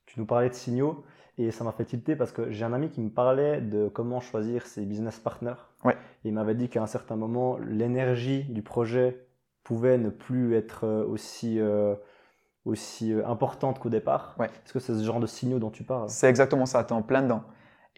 Tu 0.07 0.19
nous 0.19 0.25
parlais 0.25 0.49
de 0.49 0.55
signaux 0.55 1.05
et 1.37 1.51
ça 1.51 1.63
m'a 1.63 1.71
fait 1.71 1.85
tilter 1.85 2.15
parce 2.15 2.31
que 2.31 2.49
j'ai 2.51 2.65
un 2.65 2.73
ami 2.73 2.89
qui 2.89 3.01
me 3.01 3.11
parlait 3.11 3.61
de 3.61 3.89
comment 3.89 4.19
choisir 4.19 4.65
ses 4.65 4.83
business 4.85 5.19
partners. 5.19 5.53
Ouais. 5.83 5.95
il 6.23 6.33
m'avait 6.33 6.55
dit 6.55 6.67
qu'à 6.67 6.81
un 6.81 6.87
certain 6.87 7.15
moment, 7.15 7.59
l'énergie 7.59 8.45
du 8.45 8.63
projet 8.63 9.27
pouvait 9.63 9.99
ne 9.99 10.09
plus 10.09 10.55
être 10.55 10.85
euh, 10.85 11.05
aussi, 11.05 11.59
euh, 11.59 11.93
aussi 12.67 13.13
euh, 13.13 13.25
importante 13.27 13.79
qu'au 13.79 13.89
départ. 13.89 14.35
Ouais. 14.39 14.47
Est-ce 14.47 14.73
que 14.73 14.79
c'est 14.79 14.93
ce 14.93 15.03
genre 15.03 15.19
de 15.19 15.27
signaux 15.27 15.59
dont 15.59 15.69
tu 15.69 15.83
parles? 15.83 16.09
C'est 16.09 16.27
exactement 16.27 16.65
ça, 16.65 16.83
tu 16.83 16.93
es 16.93 16.97
en 16.97 17.01
plein 17.01 17.21
dedans. 17.21 17.43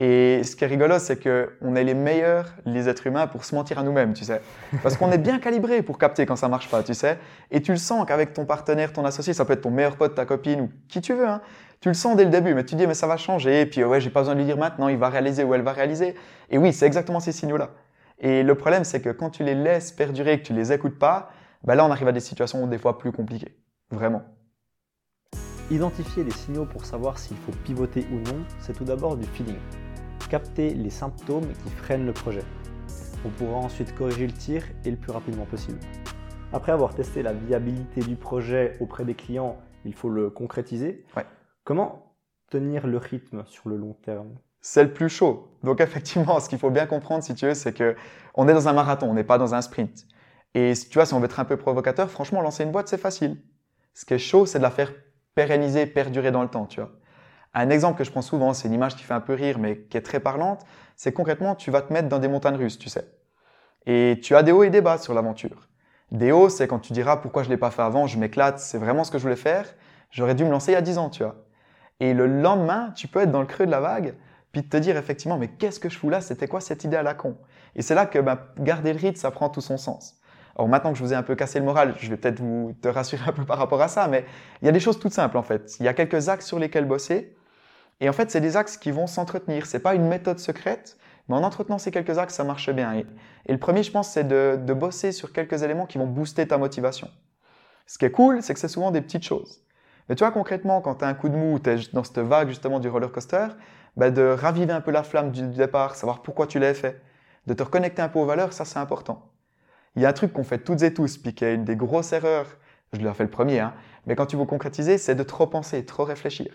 Et 0.01 0.44
ce 0.45 0.56
qui 0.56 0.63
est 0.63 0.68
rigolo, 0.68 0.98
c'est 0.98 1.21
qu'on 1.21 1.75
est 1.75 1.83
les 1.83 1.94
meilleurs, 1.94 2.56
les 2.66 2.88
êtres 2.88 3.06
humains, 3.06 3.27
pour 3.27 3.44
se 3.44 3.54
mentir 3.54 3.80
à 3.80 3.83
nous-mêmes, 3.83 4.13
tu 4.13 4.24
sais. 4.24 4.42
Parce 4.81 4.95
qu'on 4.95 5.12
est 5.12 5.18
bien 5.18 5.39
calibré 5.42 5.81
pour 5.81 5.98
capter 5.98 6.25
quand 6.25 6.38
ça 6.38 6.48
marche 6.48 6.69
pas, 6.69 6.83
tu 6.83 6.94
sais. 6.94 7.19
Et 7.51 7.62
tu 7.62 7.71
le 7.71 7.77
sens 7.77 8.06
qu'avec 8.07 8.33
ton 8.33 8.45
partenaire, 8.45 8.94
ton 8.94 9.04
associé, 9.04 9.33
ça 9.33 9.44
peut 9.44 9.54
être 9.54 9.62
ton 9.62 9.71
meilleur 9.71 9.98
pote, 9.98 10.16
ta 10.16 10.25
copine 10.25 10.62
ou 10.62 10.69
qui 10.88 11.01
tu 11.01 11.13
veux, 11.13 11.27
hein. 11.27 11.42
Tu 11.81 11.89
le 11.89 11.94
sens 11.94 12.16
dès 12.18 12.25
le 12.25 12.30
début, 12.30 12.54
mais 12.54 12.66
tu 12.66 12.75
dis, 12.75 12.88
mais 12.88 12.94
ça 12.94 13.07
va 13.07 13.16
changer. 13.16 13.62
Et 13.62 13.66
puis, 13.66 13.83
ouais, 13.83 14.01
j'ai 14.01 14.10
pas 14.10 14.21
besoin 14.21 14.36
de 14.36 14.39
lui 14.39 14.45
dire 14.45 14.57
maintenant, 14.57 14.89
il 14.89 14.98
va 14.98 15.10
réaliser 15.10 15.45
ou 15.45 15.54
elle 15.54 15.62
va 15.62 15.71
réaliser. 15.71 16.13
Et 16.50 16.57
oui, 16.57 16.74
c'est 16.74 16.86
exactement 16.86 17.21
ces 17.21 17.31
signaux-là. 17.31 17.69
Et 18.19 18.44
le 18.44 18.56
problème, 18.56 18.83
c'est 18.83 19.01
que 19.01 19.10
quand 19.10 19.30
tu 19.30 19.45
les 19.45 19.56
laisses 19.56 19.94
perdurer, 19.94 20.39
que 20.42 20.45
tu 20.45 20.54
les 20.54 20.74
écoutes 20.74 21.00
pas, 21.00 21.30
bah 21.63 21.75
là, 21.75 21.86
on 21.86 21.92
arrive 21.92 22.10
à 22.10 22.12
des 22.12 22.19
situations 22.19 22.68
des 22.68 22.77
fois 22.77 22.98
plus 22.98 23.13
compliquées. 23.13 23.57
Vraiment. 23.92 24.24
Identifier 25.71 26.24
les 26.24 26.31
signaux 26.31 26.66
pour 26.66 26.86
savoir 26.86 27.19
s'il 27.19 27.38
faut 27.38 27.51
pivoter 27.63 28.06
ou 28.12 28.16
non, 28.16 28.44
c'est 28.60 28.74
tout 28.74 28.86
d'abord 28.86 29.18
du 29.18 29.25
feeling 29.27 29.57
capter 30.30 30.75
les 30.75 30.92
symptômes 30.92 31.51
qui 31.63 31.69
freinent 31.71 32.06
le 32.06 32.13
projet. 32.13 32.44
On 33.25 33.30
pourra 33.30 33.57
ensuite 33.57 33.94
corriger 33.95 34.27
le 34.27 34.33
tir 34.33 34.63
et 34.86 34.92
le 34.92 34.98
plus 34.98 35.12
rapidement 35.12 35.45
possible. 35.45 35.80
Après 36.54 36.71
avoir 36.71 36.95
testé 36.95 37.21
la 37.21 37.33
viabilité 37.33 38.01
du 38.01 38.16
projet 38.16 38.77
auprès 38.80 39.06
des 39.06 39.16
clients, 39.16 39.57
il 39.86 39.94
faut 39.94 40.10
le 40.10 40.30
concrétiser. 40.30 41.06
Comment 41.63 42.16
tenir 42.50 42.88
le 42.88 42.98
rythme 42.98 43.44
sur 43.48 43.69
le 43.69 43.77
long 43.77 43.94
terme? 43.94 44.36
C'est 44.62 44.83
le 44.83 44.94
plus 44.94 45.10
chaud. 45.10 45.51
Donc 45.63 45.81
effectivement, 45.81 46.39
ce 46.39 46.48
qu'il 46.48 46.60
faut 46.60 46.71
bien 46.71 46.86
comprendre, 46.86 47.24
si 47.24 47.33
tu 47.33 47.45
veux, 47.45 47.54
c'est 47.54 47.74
que 47.74 47.95
on 48.36 48.48
est 48.48 48.54
dans 48.54 48.68
un 48.68 48.74
marathon, 48.74 49.10
on 49.10 49.13
n'est 49.13 49.24
pas 49.24 49.38
dans 49.38 49.56
un 49.56 49.62
sprint. 49.62 50.06
Et 50.54 50.74
tu 50.89 50.94
vois, 50.94 51.06
si 51.06 51.13
on 51.13 51.19
veut 51.19 51.25
être 51.25 51.39
un 51.39 51.45
peu 51.45 51.57
provocateur, 51.57 52.10
franchement, 52.10 52.42
lancer 52.42 52.63
une 52.63 52.71
boîte, 52.71 52.88
c'est 52.88 52.98
facile. 52.98 53.42
Ce 53.94 54.06
qui 54.06 54.13
est 54.13 54.19
chaud, 54.19 54.45
c'est 54.45 54.60
de 54.60 54.63
la 54.63 54.71
faire 54.71 54.92
pérenniser, 55.36 55.86
perdurer 55.86 56.31
dans 56.31 56.42
le 56.42 56.50
temps, 56.50 56.66
tu 56.66 56.80
vois. 56.80 56.92
Un 57.54 57.70
exemple 57.70 57.98
que 57.98 58.04
je 58.04 58.12
prends 58.12 58.22
souvent, 58.22 58.54
c'est 58.54 58.68
une 58.68 58.74
image 58.74 58.96
qui 58.96 59.04
fait 59.04 59.14
un 59.14 59.22
peu 59.22 59.34
rire, 59.34 59.58
mais 59.60 59.80
qui 59.80 59.98
est 59.98 60.02
très 60.02 60.20
parlante, 60.20 60.66
c'est 60.96 61.12
concrètement, 61.12 61.56
tu 61.56 61.72
vas 61.72 61.81
te 61.81 61.92
mettre 61.92 62.08
dans 62.08 62.20
des 62.20 62.28
montagnes 62.28 62.58
russes, 62.58 62.78
tu 62.78 62.90
sais. 62.90 63.10
Et 63.86 64.20
tu 64.22 64.36
as 64.36 64.44
des 64.44 64.52
hauts 64.52 64.64
et 64.64 64.70
des 64.70 64.81
bas 64.81 64.98
sur 64.98 65.14
l'aventure. 65.14 65.68
Des 66.12 66.31
hauts, 66.31 66.50
c'est 66.50 66.68
quand 66.68 66.80
tu 66.80 66.94
diras 66.94 67.18
pourquoi 67.18 67.44
je 67.44 67.50
l'ai 67.50 67.58
pas 67.58 67.72
fait 67.72 67.81
avant, 67.81 68.06
je 68.08 68.20
m'éclate, 68.20 68.60
c'est 68.60 68.78
vraiment 68.78 69.04
ce 69.04 69.12
que 69.12 69.18
je 69.18 69.24
voulais 69.24 69.36
faire, 69.36 69.66
j'aurais 70.12 70.36
dû 70.36 70.44
me 70.44 70.50
lancer 70.50 70.71
il 70.71 70.76
y 70.76 70.78
a 70.78 70.81
10 70.81 70.98
ans, 70.98 71.09
tu 71.09 71.24
vois. 71.24 71.36
Et 72.00 72.14
le 72.14 72.28
lendemain, 72.28 72.92
tu 72.95 73.07
peux 73.07 73.21
être 73.21 73.31
dans 73.31 73.42
le 73.42 73.48
creux 73.48 73.66
de 73.66 73.71
la 73.71 73.80
vague, 73.80 74.16
puis 74.52 74.68
te 74.68 74.78
dire 74.78 74.98
effectivement, 74.98 75.38
mais 75.38 75.48
qu'est-ce 75.48 75.80
que 75.80 75.90
je 75.90 75.98
fous 75.98 76.09
là, 76.09 76.21
c'était 76.21 76.48
quoi 76.48 76.62
cette 76.62 76.83
idée 76.83 76.98
à 76.98 77.04
la 77.04 77.14
con? 77.14 77.38
Et 77.76 77.81
c'est 77.81 77.95
là 77.95 78.06
que 78.06 78.19
ben, 78.19 78.40
garder 78.57 78.94
le 78.94 79.00
rythme, 79.00 79.18
ça 79.18 79.31
prend 79.31 79.50
tout 79.50 79.62
son 79.62 79.78
sens. 79.78 80.19
Alors 80.59 80.68
maintenant 80.68 80.92
que 80.92 80.97
je 80.97 81.04
vous 81.06 81.13
ai 81.13 81.16
un 81.16 81.23
peu 81.23 81.35
cassé 81.35 81.57
le 81.57 81.63
moral, 81.63 81.95
je 81.97 82.09
vais 82.09 82.18
peut-être 82.18 82.42
vous 82.42 82.75
te 82.81 82.89
rassurer 82.89 83.23
un 83.25 83.31
peu 83.31 83.45
par 83.45 83.57
rapport 83.57 83.81
à 83.81 83.87
ça, 83.87 84.09
mais 84.09 84.25
il 84.61 84.66
y 84.66 84.68
a 84.68 84.73
des 84.73 84.81
choses 84.81 84.99
toutes 84.99 85.13
simples 85.13 85.37
en 85.37 85.42
fait. 85.42 85.78
Il 85.80 85.85
y 85.85 85.87
a 85.87 85.94
quelques 85.94 86.28
axes 86.28 86.45
sur 86.45 86.59
lesquels 86.59 86.83
bosser, 86.83 87.33
et 88.01 88.09
en 88.09 88.13
fait, 88.13 88.30
c'est 88.30 88.42
des 88.42 88.57
axes 88.57 88.75
qui 88.75 88.92
vont 88.92 89.07
s'entretenir. 89.07 89.66
C'est 89.66 89.80
pas 89.80 89.95
une 89.95 90.06
méthode 90.06 90.37
secrète, 90.37 90.97
mais 91.30 91.35
en 91.35 91.44
entretenant 91.44 91.78
ces 91.78 91.92
quelques 91.92 92.18
axes, 92.18 92.35
ça 92.35 92.44
marche 92.44 92.69
bien. 92.71 92.94
Et, 92.94 93.06
le 93.47 93.57
premier, 93.57 93.83
je 93.83 93.92
pense, 93.92 94.09
c'est 94.09 94.25
de, 94.25 94.59
de, 94.61 94.73
bosser 94.73 95.13
sur 95.13 95.31
quelques 95.31 95.63
éléments 95.63 95.85
qui 95.85 95.97
vont 95.97 96.07
booster 96.07 96.45
ta 96.45 96.57
motivation. 96.57 97.09
Ce 97.87 97.97
qui 97.97 98.04
est 98.04 98.11
cool, 98.11 98.42
c'est 98.42 98.54
que 98.54 98.59
c'est 98.59 98.68
souvent 98.68 98.92
des 98.92 99.01
petites 99.01 99.23
choses. 99.23 99.63
Mais 100.09 100.16
tu 100.16 100.25
vois, 100.25 100.31
concrètement, 100.31 100.81
quand 100.81 100.95
tu 100.95 101.06
as 101.06 101.07
un 101.07 101.13
coup 101.13 101.30
de 101.30 101.37
mou, 101.37 101.57
tu 101.59 101.69
es 101.69 101.78
dans 101.94 102.04
cette 102.04 102.19
vague 102.19 102.49
justement 102.49 102.81
du 102.81 102.89
roller 102.89 103.13
coaster, 103.13 103.47
bah 103.95 104.11
de 104.11 104.23
raviver 104.23 104.73
un 104.73 104.81
peu 104.81 104.92
la 104.92 105.04
flamme 105.04 105.31
du 105.31 105.47
départ, 105.47 105.95
savoir 105.95 106.21
pourquoi 106.21 106.47
tu 106.47 106.59
l'as 106.59 106.73
fait, 106.73 107.01
de 107.47 107.54
te 107.54 107.63
reconnecter 107.63 108.01
un 108.01 108.09
peu 108.09 108.19
aux 108.19 108.25
valeurs, 108.25 108.51
ça 108.51 108.66
c'est 108.66 108.80
important. 108.80 109.31
Il 109.96 110.02
y 110.02 110.06
a 110.06 110.10
un 110.10 110.14
truc 110.14 110.34
qu'on 110.34 110.44
fait 110.44 110.60
toutes 110.60 110.81
et 110.84 110.94
tous, 110.94 111.18
puis 111.18 111.34
qui 111.34 111.46
est 111.46 111.56
une 111.56 111.66
des 111.66 111.76
grosses 111.76 112.14
erreurs, 112.14 112.48
je 112.94 113.00
l'ai 113.00 113.14
fait 113.14 113.24
le 113.24 113.30
premier, 113.30 113.60
hein, 113.60 113.74
mais 114.06 114.16
quand 114.16 114.26
tu 114.26 114.36
veux 114.38 114.46
concrétiser, 114.46 114.98
c'est 114.98 115.16
de 115.16 115.24
trop 115.24 115.48
penser, 115.48 115.86
trop 115.86 116.04
réfléchir. 116.04 116.52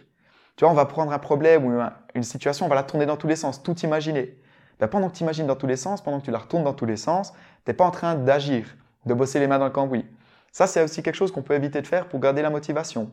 Tu 0.57 0.65
vois, 0.65 0.71
on 0.71 0.75
va 0.77 0.87
prendre 0.87 1.13
un 1.13 1.19
problème 1.19 1.65
ou 1.65 1.81
une 2.15 2.23
situation, 2.23 2.67
on 2.67 2.69
va 2.69 2.75
la 2.77 2.85
tourner 2.85 3.07
dans 3.07 3.17
tous 3.17 3.27
les 3.27 3.37
sens, 3.37 3.63
tout 3.63 3.77
imaginer. 3.81 4.39
Ben, 4.79 4.89
pendant 4.89 5.09
que 5.09 5.17
tu 5.17 5.23
imagines 5.23 5.47
dans 5.47 5.57
tous 5.57 5.67
les 5.67 5.77
sens, 5.77 6.03
pendant 6.03 6.21
que 6.21 6.25
tu 6.25 6.31
la 6.31 6.39
retournes 6.39 6.65
dans 6.65 6.75
tous 6.75 6.87
les 6.87 6.97
sens, 6.97 7.33
tu 7.33 7.71
n'es 7.71 7.75
pas 7.75 7.85
en 7.85 7.91
train 7.91 8.15
d'agir, 8.15 8.77
de 9.07 9.15
bosser 9.15 9.41
les 9.41 9.47
mains 9.47 9.59
dans 9.59 9.67
le 9.67 9.71
cambouis. 9.71 10.07
Ça, 10.53 10.67
c'est 10.67 10.83
aussi 10.83 11.03
quelque 11.03 11.17
chose 11.17 11.33
qu'on 11.33 11.43
peut 11.43 11.55
éviter 11.55 11.81
de 11.83 11.87
faire 11.87 12.09
pour 12.09 12.21
garder 12.21 12.43
la 12.43 12.51
motivation. 12.51 13.11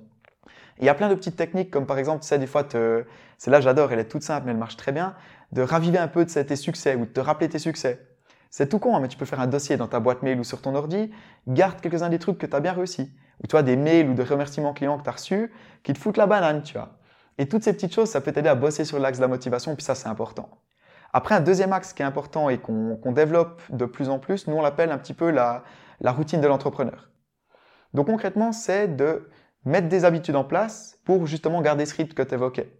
Il 0.80 0.86
y 0.86 0.90
a 0.90 0.94
plein 0.94 1.10
de 1.10 1.16
petites 1.16 1.36
techniques, 1.36 1.70
comme 1.72 1.86
par 1.86 1.98
exemple, 1.98 2.22
tu 2.22 2.28
sais, 2.28 2.40
des 2.40 2.48
fois, 2.48 2.68
c'est 3.38 3.51
là 3.51 3.62
j'adore, 3.62 3.92
elle 3.92 4.00
est 4.00 4.06
toute 4.06 4.24
simple, 4.24 4.46
mais 4.46 4.51
elle 4.51 4.58
marche 4.58 4.78
très 4.78 4.92
bien, 4.92 5.16
de 5.51 5.62
raviver 5.62 5.98
un 5.98 6.08
peu 6.08 6.25
de 6.25 6.32
tes 6.32 6.56
succès 6.56 6.96
ou 6.96 7.06
de 7.06 7.12
te 7.12 7.20
rappeler 7.20 7.50
tes 7.50 7.60
succès. 7.60 8.00
C'est 8.51 8.67
tout 8.67 8.79
con, 8.79 8.96
hein, 8.96 9.00
mais 9.00 9.08
tu 9.08 9.17
peux 9.17 9.25
faire 9.25 9.39
un 9.39 9.48
dossier 9.48 9.77
dans 9.77 9.88
ta 9.88 10.01
boîte 10.01 10.24
mail 10.24 10.38
ou 10.38 10.43
sur 10.43 10.62
ton 10.62 10.75
ordi, 10.75 11.10
garde 11.48 11.79
quelques-uns 11.79 12.10
des 12.10 12.20
trucs 12.20 12.38
que 12.38 12.46
tu 12.46 12.53
as 12.53 12.60
bien 12.60 12.74
réussi. 12.74 13.10
Ou 13.41 13.48
tu 13.48 13.51
vois, 13.51 13.63
des 13.63 13.77
mails 13.77 14.10
ou 14.10 14.13
des 14.13 14.24
remerciements 14.24 14.74
clients 14.74 14.98
que 14.98 15.03
tu 15.03 15.10
as 15.10 15.13
reçus 15.13 15.51
qui 15.84 15.93
te 15.93 15.98
foutent 15.98 16.17
la 16.17 16.27
banane, 16.27 16.62
tu 16.62 16.74
vois. 16.74 17.00
Et 17.38 17.48
toutes 17.48 17.63
ces 17.63 17.72
petites 17.72 17.93
choses, 17.93 18.10
ça 18.10 18.20
peut 18.20 18.34
t'aider 18.34 18.50
à 18.50 18.55
bosser 18.55 18.84
sur 18.84 19.00
l'axe 19.00 19.20
de 19.20 19.22
la 19.22 19.29
motivation, 19.29 19.74
puis 19.75 19.86
ça, 19.86 19.96
c'est 19.96 20.10
important. 20.10 20.50
Après, 21.13 21.34
un 21.34 21.39
deuxième 21.39 21.72
axe 21.72 21.93
qui 21.93 22.01
est 22.01 22.05
important 22.05 22.50
et 22.50 22.58
qu'on 22.58 23.12
développe 23.13 23.62
de 23.70 23.86
plus 23.86 24.10
en 24.10 24.20
plus, 24.20 24.48
nous, 24.48 24.55
on 24.55 24.62
l'appelle 24.62 24.91
un 24.91 24.98
petit 24.98 25.13
peu 25.13 25.31
la, 25.31 25.63
routine 26.03 26.41
de 26.41 26.48
l'entrepreneur. 26.48 27.10
Donc 27.93 28.08
concrètement, 28.08 28.51
c'est 28.51 28.89
de 28.89 29.29
mettre 29.63 29.88
des 29.88 30.03
habitudes 30.03 30.36
en 30.36 30.43
place 30.43 31.00
pour 31.05 31.25
justement 31.25 31.62
garder 31.62 31.86
ce 31.86 31.96
rythme 31.96 32.13
que 32.13 32.24
tu 32.24 32.34
évoquais. 32.34 32.74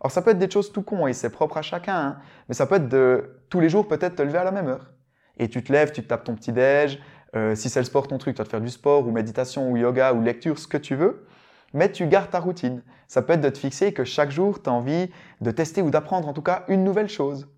Alors 0.00 0.10
ça 0.10 0.20
peut 0.20 0.30
être 0.30 0.38
des 0.38 0.50
choses 0.50 0.72
tout 0.72 0.82
con 0.82 1.06
et 1.06 1.12
c'est 1.12 1.30
propre 1.30 1.58
à 1.58 1.62
chacun, 1.62 1.96
hein, 1.96 2.18
mais 2.48 2.54
ça 2.54 2.66
peut 2.66 2.76
être 2.76 2.88
de 2.88 3.40
tous 3.48 3.60
les 3.60 3.68
jours 3.68 3.88
peut-être 3.88 4.16
te 4.16 4.22
lever 4.22 4.38
à 4.38 4.44
la 4.44 4.50
même 4.50 4.68
heure. 4.68 4.94
Et 5.38 5.48
tu 5.48 5.62
te 5.62 5.72
lèves, 5.72 5.92
tu 5.92 6.02
te 6.02 6.08
tapes 6.08 6.24
ton 6.24 6.34
petit 6.34 6.52
déj, 6.52 7.00
euh, 7.34 7.54
si 7.54 7.68
c'est 7.68 7.80
le 7.80 7.84
sport 7.84 8.06
ton 8.06 8.18
truc, 8.18 8.36
tu 8.36 8.38
vas 8.38 8.44
te 8.44 8.50
faire 8.50 8.60
du 8.60 8.70
sport 8.70 9.06
ou 9.06 9.10
méditation 9.10 9.70
ou 9.70 9.76
yoga 9.76 10.12
ou 10.12 10.22
lecture, 10.22 10.58
ce 10.58 10.68
que 10.68 10.76
tu 10.76 10.94
veux, 10.94 11.26
mais 11.72 11.90
tu 11.90 12.06
gardes 12.06 12.30
ta 12.30 12.38
routine. 12.38 12.82
Ça 13.08 13.22
peut 13.22 13.32
être 13.32 13.40
de 13.40 13.48
te 13.48 13.58
fixer 13.58 13.92
que 13.92 14.04
chaque 14.04 14.30
jour, 14.30 14.62
tu 14.62 14.70
as 14.70 14.72
envie 14.72 15.10
de 15.40 15.50
tester 15.50 15.82
ou 15.82 15.90
d'apprendre 15.90 16.28
en 16.28 16.32
tout 16.32 16.42
cas 16.42 16.64
une 16.68 16.84
nouvelle 16.84 17.08
chose. 17.08 17.48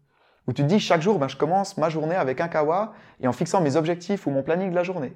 Ou 0.47 0.52
tu 0.52 0.62
te 0.62 0.66
dis 0.68 0.80
chaque 0.80 1.02
jour, 1.02 1.18
ben, 1.18 1.28
je 1.28 1.37
commence 1.37 1.76
ma 1.76 1.88
journée 1.88 2.14
avec 2.14 2.40
un 2.40 2.49
kawa 2.49 2.95
et 3.21 3.28
en 3.28 3.33
fixant 3.33 3.61
mes 3.61 3.76
objectifs 3.76 4.26
ou 4.26 4.30
mon 4.30 4.42
planning 4.42 4.71
de 4.71 4.75
la 4.75 4.85
journée. 4.85 5.14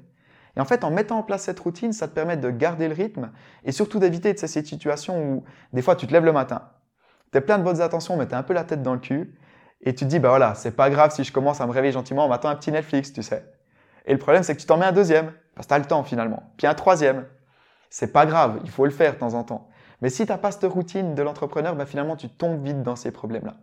Et 0.56 0.60
en 0.60 0.64
fait, 0.64 0.82
en 0.82 0.90
mettant 0.90 1.18
en 1.18 1.22
place 1.22 1.42
cette 1.42 1.60
routine, 1.60 1.92
ça 1.92 2.08
te 2.08 2.12
permet 2.12 2.36
de 2.36 2.50
garder 2.50 2.88
le 2.88 2.94
rythme 2.94 3.30
et 3.64 3.72
surtout 3.72 4.00
d'éviter 4.00 4.36
ces 4.36 4.48
situations 4.48 5.22
où 5.22 5.44
des 5.72 5.82
fois 5.82 5.94
tu 5.94 6.06
te 6.06 6.12
lèves 6.12 6.24
le 6.24 6.32
matin, 6.32 6.62
tu 7.32 7.38
es 7.38 7.40
plein 7.40 7.58
de 7.58 7.62
bonnes 7.62 7.80
intentions, 7.80 8.16
mais 8.16 8.26
tu 8.26 8.34
as 8.34 8.38
un 8.38 8.42
peu 8.42 8.52
la 8.52 8.64
tête 8.64 8.82
dans 8.82 8.94
le 8.94 9.00
cul 9.00 9.32
et 9.82 9.94
tu 9.94 10.04
te 10.04 10.10
dis, 10.10 10.18
bah 10.18 10.28
voilà, 10.28 10.54
c'est 10.54 10.72
pas 10.72 10.90
grave 10.90 11.12
si 11.12 11.24
je 11.24 11.32
commence 11.32 11.60
à 11.60 11.66
me 11.66 11.72
réveiller 11.72 11.92
gentiment 11.92 12.24
en 12.24 12.28
m'attend 12.28 12.48
un 12.48 12.56
petit 12.56 12.72
Netflix, 12.72 13.12
tu 13.12 13.22
sais. 13.22 13.44
Et 14.06 14.12
le 14.12 14.18
problème, 14.18 14.42
c'est 14.42 14.54
que 14.54 14.60
tu 14.60 14.66
t'en 14.66 14.76
mets 14.76 14.86
un 14.86 14.92
deuxième, 14.92 15.32
parce 15.54 15.66
que 15.66 15.70
tu 15.70 15.74
as 15.74 15.78
le 15.78 15.84
temps 15.86 16.02
finalement, 16.02 16.42
puis 16.56 16.66
un 16.66 16.74
troisième. 16.74 17.26
C'est 17.88 18.12
pas 18.12 18.26
grave, 18.26 18.60
il 18.64 18.70
faut 18.70 18.84
le 18.84 18.90
faire 18.90 19.14
de 19.14 19.18
temps 19.18 19.34
en 19.34 19.44
temps. 19.44 19.68
Mais 20.00 20.10
si 20.10 20.24
tu 20.24 20.32
n'as 20.32 20.38
pas 20.38 20.52
cette 20.52 20.64
routine 20.64 21.14
de 21.14 21.22
l'entrepreneur, 21.22 21.74
bah 21.74 21.86
finalement, 21.86 22.16
tu 22.16 22.28
tombes 22.28 22.64
vite 22.64 22.82
dans 22.82 22.96
ces 22.96 23.10
problèmes-là. 23.10 23.56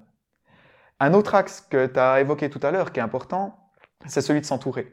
Un 1.00 1.14
autre 1.14 1.36
axe 1.36 1.62
que 1.62 1.86
tu 1.86 2.00
as 2.00 2.20
évoqué 2.20 2.50
tout 2.50 2.60
à 2.64 2.72
l'heure, 2.72 2.92
qui 2.92 3.00
est 3.00 3.04
important, 3.04 3.58
c'est 4.06 4.22
celui 4.22 4.42
de 4.42 4.46
s'entourer. 4.46 4.92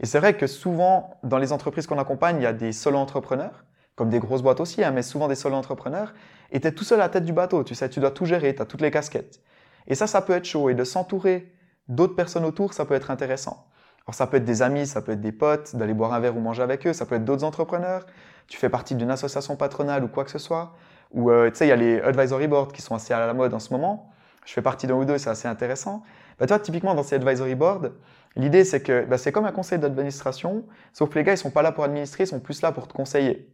Et 0.00 0.06
c'est 0.06 0.18
vrai 0.18 0.36
que 0.36 0.46
souvent, 0.46 1.18
dans 1.22 1.38
les 1.38 1.52
entreprises 1.52 1.86
qu'on 1.86 1.98
accompagne, 1.98 2.36
il 2.36 2.42
y 2.42 2.46
a 2.46 2.52
des 2.52 2.72
solo-entrepreneurs, 2.72 3.64
comme 3.94 4.08
des 4.08 4.18
grosses 4.18 4.42
boîtes 4.42 4.60
aussi, 4.60 4.82
hein, 4.82 4.90
mais 4.90 5.02
souvent 5.02 5.28
des 5.28 5.34
solo-entrepreneurs, 5.34 6.14
et 6.50 6.60
tu 6.60 6.66
es 6.66 6.72
tout 6.72 6.84
seul 6.84 7.00
à 7.00 7.04
la 7.04 7.08
tête 7.08 7.24
du 7.24 7.32
bateau, 7.32 7.64
tu 7.64 7.74
sais, 7.74 7.88
tu 7.88 8.00
dois 8.00 8.10
tout 8.10 8.24
gérer, 8.24 8.54
tu 8.54 8.62
as 8.62 8.66
toutes 8.66 8.80
les 8.80 8.90
casquettes. 8.90 9.40
Et 9.86 9.94
ça, 9.94 10.06
ça 10.06 10.22
peut 10.22 10.32
être 10.32 10.44
chaud, 10.44 10.70
et 10.70 10.74
de 10.74 10.84
s'entourer 10.84 11.52
d'autres 11.88 12.14
personnes 12.14 12.44
autour, 12.44 12.72
ça 12.74 12.84
peut 12.84 12.94
être 12.94 13.10
intéressant. 13.10 13.66
Alors 14.06 14.14
ça 14.14 14.26
peut 14.26 14.38
être 14.38 14.44
des 14.44 14.62
amis, 14.62 14.86
ça 14.86 15.00
peut 15.00 15.12
être 15.12 15.20
des 15.20 15.32
potes, 15.32 15.76
d'aller 15.76 15.94
boire 15.94 16.12
un 16.12 16.20
verre 16.20 16.36
ou 16.36 16.40
manger 16.40 16.62
avec 16.62 16.86
eux, 16.86 16.92
ça 16.92 17.06
peut 17.06 17.14
être 17.14 17.24
d'autres 17.24 17.44
entrepreneurs, 17.44 18.06
tu 18.48 18.58
fais 18.58 18.68
partie 18.68 18.94
d'une 18.94 19.10
association 19.10 19.56
patronale 19.56 20.02
ou 20.04 20.08
quoi 20.08 20.24
que 20.24 20.30
ce 20.30 20.38
soit, 20.38 20.74
ou 21.12 21.30
euh, 21.30 21.50
tu 21.50 21.58
sais, 21.58 21.66
il 21.66 21.68
y 21.68 21.72
a 21.72 21.76
les 21.76 22.00
advisory 22.00 22.48
boards 22.48 22.72
qui 22.72 22.82
sont 22.82 22.94
assez 22.94 23.14
à 23.14 23.26
la 23.26 23.34
mode 23.34 23.54
en 23.54 23.60
ce 23.60 23.72
moment, 23.72 24.10
je 24.44 24.52
fais 24.52 24.62
partie 24.62 24.86
d'un 24.86 24.94
ou 24.94 25.04
deux, 25.04 25.18
c'est 25.18 25.30
assez 25.30 25.46
intéressant. 25.46 26.02
Bah, 26.38 26.46
toi, 26.46 26.58
typiquement, 26.58 26.94
dans 26.94 27.02
ces 27.02 27.16
advisory 27.16 27.54
boards, 27.54 27.90
l'idée, 28.36 28.64
c'est 28.64 28.82
que 28.82 29.04
bah, 29.04 29.18
c'est 29.18 29.32
comme 29.32 29.44
un 29.44 29.52
conseil 29.52 29.78
d'administration, 29.78 30.64
sauf 30.92 31.10
que 31.10 31.18
les 31.18 31.24
gars, 31.24 31.32
ils 31.32 31.38
sont 31.38 31.50
pas 31.50 31.62
là 31.62 31.72
pour 31.72 31.84
administrer, 31.84 32.24
ils 32.24 32.28
sont 32.28 32.40
plus 32.40 32.62
là 32.62 32.72
pour 32.72 32.88
te 32.88 32.92
conseiller. 32.92 33.48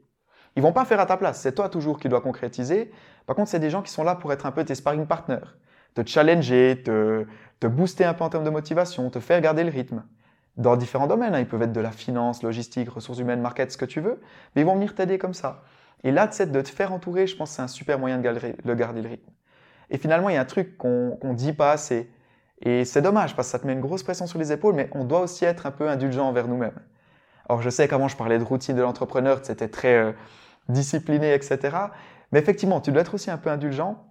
Ils 0.56 0.62
vont 0.62 0.72
pas 0.72 0.84
faire 0.84 1.00
à 1.00 1.06
ta 1.06 1.16
place, 1.16 1.40
c'est 1.40 1.54
toi 1.54 1.68
toujours 1.68 2.00
qui 2.00 2.08
dois 2.08 2.20
concrétiser. 2.20 2.90
Par 3.26 3.36
contre, 3.36 3.50
c'est 3.50 3.58
des 3.58 3.70
gens 3.70 3.82
qui 3.82 3.92
sont 3.92 4.02
là 4.02 4.14
pour 4.14 4.32
être 4.32 4.46
un 4.46 4.50
peu 4.50 4.64
tes 4.64 4.74
sparring 4.74 5.06
partners, 5.06 5.46
te 5.94 6.06
challenger, 6.06 6.82
te, 6.84 7.26
te 7.60 7.66
booster 7.66 8.04
un 8.04 8.14
peu 8.14 8.24
en 8.24 8.28
termes 8.28 8.44
de 8.44 8.50
motivation, 8.50 9.10
te 9.10 9.20
faire 9.20 9.40
garder 9.40 9.64
le 9.64 9.70
rythme. 9.70 10.04
Dans 10.56 10.76
différents 10.76 11.06
domaines, 11.06 11.34
hein. 11.34 11.40
ils 11.40 11.46
peuvent 11.46 11.62
être 11.62 11.72
de 11.72 11.80
la 11.80 11.92
finance, 11.92 12.42
logistique, 12.42 12.88
ressources 12.90 13.18
humaines, 13.18 13.40
market, 13.40 13.70
ce 13.70 13.76
que 13.76 13.84
tu 13.84 14.00
veux, 14.00 14.20
mais 14.54 14.62
ils 14.62 14.64
vont 14.64 14.74
venir 14.74 14.94
t'aider 14.94 15.18
comme 15.18 15.34
ça. 15.34 15.62
Et 16.04 16.10
là, 16.10 16.26
de 16.26 16.60
te 16.60 16.68
faire 16.68 16.92
entourer, 16.92 17.26
je 17.26 17.36
pense 17.36 17.50
que 17.50 17.56
c'est 17.56 17.62
un 17.62 17.68
super 17.68 17.98
moyen 17.98 18.18
de 18.18 18.22
garder 18.74 19.02
le 19.02 19.08
rythme. 19.08 19.30
Et 19.90 19.98
finalement, 19.98 20.28
il 20.28 20.34
y 20.34 20.36
a 20.36 20.40
un 20.40 20.44
truc 20.44 20.76
qu'on 20.76 21.18
ne 21.22 21.34
dit 21.34 21.52
pas 21.52 21.72
assez. 21.72 22.10
Et 22.60 22.84
c'est 22.84 23.02
dommage 23.02 23.36
parce 23.36 23.48
que 23.48 23.52
ça 23.52 23.58
te 23.58 23.66
met 23.66 23.72
une 23.72 23.80
grosse 23.80 24.02
pression 24.02 24.26
sur 24.26 24.38
les 24.38 24.52
épaules, 24.52 24.74
mais 24.74 24.90
on 24.92 25.04
doit 25.04 25.20
aussi 25.20 25.44
être 25.44 25.66
un 25.66 25.70
peu 25.70 25.88
indulgent 25.88 26.26
envers 26.26 26.48
nous-mêmes. 26.48 26.78
Alors 27.48 27.62
je 27.62 27.70
sais 27.70 27.88
qu'avant 27.88 28.08
je 28.08 28.16
parlais 28.16 28.38
de 28.38 28.44
routine 28.44 28.76
de 28.76 28.82
l'entrepreneur, 28.82 29.40
c'était 29.42 29.68
très 29.68 29.96
euh, 29.96 30.12
discipliné, 30.68 31.32
etc. 31.34 31.76
Mais 32.32 32.40
effectivement, 32.40 32.80
tu 32.80 32.92
dois 32.92 33.02
être 33.02 33.14
aussi 33.14 33.30
un 33.30 33.38
peu 33.38 33.48
indulgent. 33.50 34.07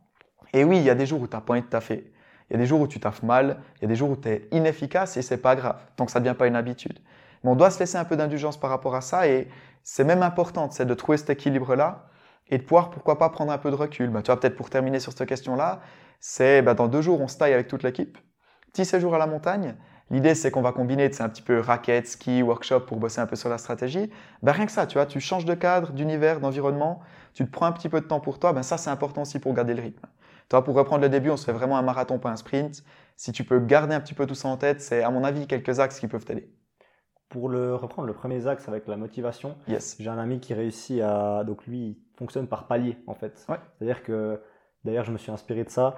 Et 0.53 0.63
oui, 0.63 0.77
il 0.77 0.83
y 0.83 0.89
a 0.89 0.95
des 0.95 1.05
jours 1.05 1.21
où 1.21 1.27
tu 1.27 1.35
n'as 1.35 1.41
pas 1.41 1.53
envie 1.53 1.61
de 1.61 1.67
taffer. 1.67 2.11
Il 2.49 2.53
y 2.53 2.55
a 2.55 2.59
des 2.59 2.65
jours 2.65 2.81
où 2.81 2.87
tu 2.87 2.99
taffes 2.99 3.23
mal. 3.23 3.61
Il 3.77 3.81
y 3.83 3.85
a 3.85 3.87
des 3.87 3.95
jours 3.95 4.11
où 4.11 4.15
tu 4.15 4.29
es 4.29 4.47
inefficace 4.51 5.17
et 5.17 5.21
c'est 5.21 5.37
pas 5.37 5.55
grave, 5.55 5.79
tant 5.95 6.05
que 6.05 6.11
ça 6.11 6.19
ne 6.19 6.25
devient 6.25 6.37
pas 6.37 6.47
une 6.47 6.55
habitude. 6.55 6.99
Mais 7.43 7.49
on 7.49 7.55
doit 7.55 7.69
se 7.69 7.79
laisser 7.79 7.97
un 7.97 8.05
peu 8.05 8.15
d'indulgence 8.15 8.57
par 8.57 8.69
rapport 8.69 8.95
à 8.95 9.01
ça 9.01 9.27
et 9.27 9.47
c'est 9.83 10.03
même 10.03 10.23
important 10.23 10.69
c'est 10.71 10.85
de 10.85 10.93
trouver 10.93 11.17
cet 11.17 11.29
équilibre-là 11.29 12.09
et 12.49 12.57
de 12.57 12.63
pouvoir, 12.63 12.89
pourquoi 12.89 13.17
pas, 13.17 13.29
prendre 13.29 13.51
un 13.51 13.57
peu 13.57 13.69
de 13.69 13.75
recul. 13.75 14.09
Bah, 14.09 14.21
tu 14.21 14.31
vois, 14.31 14.39
peut-être 14.39 14.55
pour 14.55 14.69
terminer 14.69 14.99
sur 14.99 15.11
cette 15.11 15.27
question-là, 15.27 15.81
c'est 16.19 16.61
bah, 16.61 16.73
dans 16.73 16.87
deux 16.87 17.01
jours, 17.01 17.19
on 17.19 17.27
se 17.27 17.37
taille 17.37 17.53
avec 17.53 17.67
toute 17.67 17.83
l'équipe. 17.83 18.17
Petit 18.71 18.85
séjour 18.85 19.13
à 19.15 19.17
la 19.17 19.27
montagne. 19.27 19.75
L'idée, 20.09 20.35
c'est 20.35 20.51
qu'on 20.51 20.61
va 20.61 20.71
combiner 20.71 21.11
c'est 21.11 21.23
un 21.23 21.29
petit 21.29 21.41
peu 21.41 21.59
raquette, 21.59 22.07
ski, 22.07 22.41
workshop 22.41 22.81
pour 22.81 22.97
bosser 22.97 23.19
un 23.19 23.25
peu 23.25 23.35
sur 23.35 23.49
la 23.49 23.57
stratégie. 23.57 24.09
Bah, 24.41 24.53
rien 24.53 24.65
que 24.65 24.71
ça, 24.71 24.87
tu 24.87 24.93
vois, 24.93 25.05
tu 25.05 25.19
changes 25.19 25.45
de 25.45 25.53
cadre, 25.53 25.91
d'univers, 25.91 26.39
d'environnement, 26.39 27.01
tu 27.33 27.45
te 27.45 27.51
prends 27.51 27.65
un 27.65 27.73
petit 27.73 27.89
peu 27.89 27.99
de 27.99 28.05
temps 28.05 28.21
pour 28.21 28.39
toi, 28.39 28.53
ben 28.53 28.63
ça, 28.63 28.77
c'est 28.77 28.89
important 28.89 29.23
aussi 29.23 29.39
pour 29.39 29.53
garder 29.53 29.73
le 29.73 29.81
rythme. 29.81 30.07
Toi, 30.49 30.63
pour 30.63 30.75
reprendre 30.75 31.01
le 31.01 31.09
début, 31.09 31.29
on 31.29 31.37
se 31.37 31.45
fait 31.45 31.51
vraiment 31.51 31.77
un 31.77 31.81
marathon, 31.81 32.19
pas 32.19 32.29
un 32.29 32.35
sprint. 32.37 32.83
Si 33.17 33.31
tu 33.31 33.43
peux 33.43 33.59
garder 33.59 33.95
un 33.95 33.99
petit 33.99 34.13
peu 34.13 34.25
tout 34.25 34.35
ça 34.35 34.47
en 34.47 34.57
tête, 34.57 34.79
c'est 34.81 35.03
à 35.03 35.09
mon 35.09 35.23
avis 35.23 35.47
quelques 35.47 35.79
axes 35.79 35.99
qui 35.99 36.07
peuvent 36.07 36.23
t'aider. 36.23 36.49
Pour 37.29 37.49
le 37.49 37.75
reprendre 37.75 38.07
le 38.07 38.13
premier 38.13 38.47
axe 38.47 38.69
avec 38.69 38.87
la 38.87 38.95
motivation, 38.95 39.57
yes. 39.67 39.97
j'ai 39.99 40.09
un 40.09 40.17
ami 40.17 40.39
qui 40.39 40.53
réussit 40.53 41.01
à 41.01 41.43
donc 41.43 41.65
lui 41.65 41.99
fonctionne 42.17 42.47
par 42.47 42.67
palier 42.67 42.97
en 43.05 43.15
fait. 43.15 43.37
C'est-à-dire 43.37 44.01
que, 44.01 44.39
d'ailleurs 44.85 45.03
je 45.03 45.11
me 45.11 45.17
suis 45.17 45.31
inspiré 45.31 45.65
de 45.65 45.69
ça, 45.69 45.95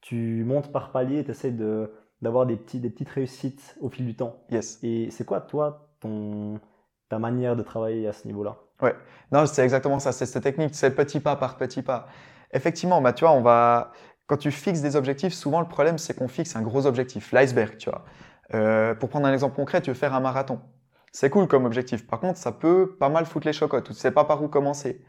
tu 0.00 0.44
montes 0.44 0.70
par 0.70 0.92
palier 0.92 1.18
et 1.18 1.24
tu 1.24 1.32
essaies 1.32 1.50
de, 1.50 1.90
d'avoir 2.22 2.46
des, 2.46 2.56
petits, 2.56 2.78
des 2.78 2.90
petites 2.90 3.08
réussites 3.08 3.76
au 3.80 3.88
fil 3.88 4.06
du 4.06 4.14
temps. 4.14 4.36
Yes. 4.50 4.78
Et 4.84 5.10
c'est 5.10 5.24
quoi 5.24 5.40
toi 5.40 5.88
ton, 5.98 6.60
ta 7.08 7.18
manière 7.18 7.56
de 7.56 7.64
travailler 7.64 8.06
à 8.06 8.12
ce 8.12 8.28
niveau-là? 8.28 8.58
Ouais, 8.80 8.94
non, 9.32 9.46
c'est 9.46 9.64
exactement 9.64 9.98
ça, 9.98 10.12
c'est 10.12 10.26
cette 10.26 10.44
technique, 10.44 10.76
c'est 10.76 10.94
petit 10.94 11.18
pas 11.18 11.34
par 11.34 11.56
petit 11.56 11.82
pas. 11.82 12.06
Effectivement, 12.52 13.00
bah, 13.00 13.12
tu 13.12 13.24
vois, 13.24 13.32
on 13.32 13.40
va, 13.40 13.92
quand 14.26 14.36
tu 14.36 14.50
fixes 14.50 14.80
des 14.80 14.96
objectifs, 14.96 15.34
souvent 15.34 15.60
le 15.60 15.68
problème 15.68 15.98
c'est 15.98 16.14
qu'on 16.14 16.28
fixe 16.28 16.56
un 16.56 16.62
gros 16.62 16.86
objectif, 16.86 17.32
l'iceberg, 17.32 17.76
tu 17.76 17.90
vois. 17.90 18.04
Euh, 18.54 18.94
pour 18.94 19.08
prendre 19.08 19.26
un 19.26 19.32
exemple 19.32 19.56
concret, 19.56 19.80
tu 19.82 19.90
veux 19.90 19.96
faire 19.96 20.14
un 20.14 20.20
marathon. 20.20 20.60
C'est 21.12 21.30
cool 21.30 21.46
comme 21.48 21.64
objectif. 21.64 22.06
Par 22.06 22.20
contre, 22.20 22.38
ça 22.38 22.52
peut 22.52 22.96
pas 22.98 23.08
mal 23.08 23.26
foutre 23.26 23.46
les 23.46 23.52
chocottes. 23.52 23.86
Tu 23.86 23.94
sais 23.94 24.10
pas 24.10 24.24
par 24.24 24.42
où 24.42 24.48
commencer. 24.48 25.02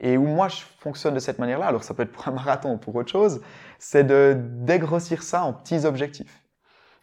Et 0.00 0.16
où 0.16 0.26
moi 0.26 0.48
je 0.48 0.62
fonctionne 0.80 1.14
de 1.14 1.20
cette 1.20 1.38
manière-là, 1.38 1.66
alors 1.66 1.84
ça 1.84 1.94
peut 1.94 2.02
être 2.02 2.12
pour 2.12 2.26
un 2.28 2.32
marathon 2.32 2.74
ou 2.74 2.78
pour 2.78 2.94
autre 2.96 3.10
chose, 3.10 3.40
c'est 3.78 4.04
de 4.04 4.36
dégrossir 4.36 5.22
ça 5.22 5.44
en 5.44 5.52
petits 5.52 5.86
objectifs. 5.86 6.42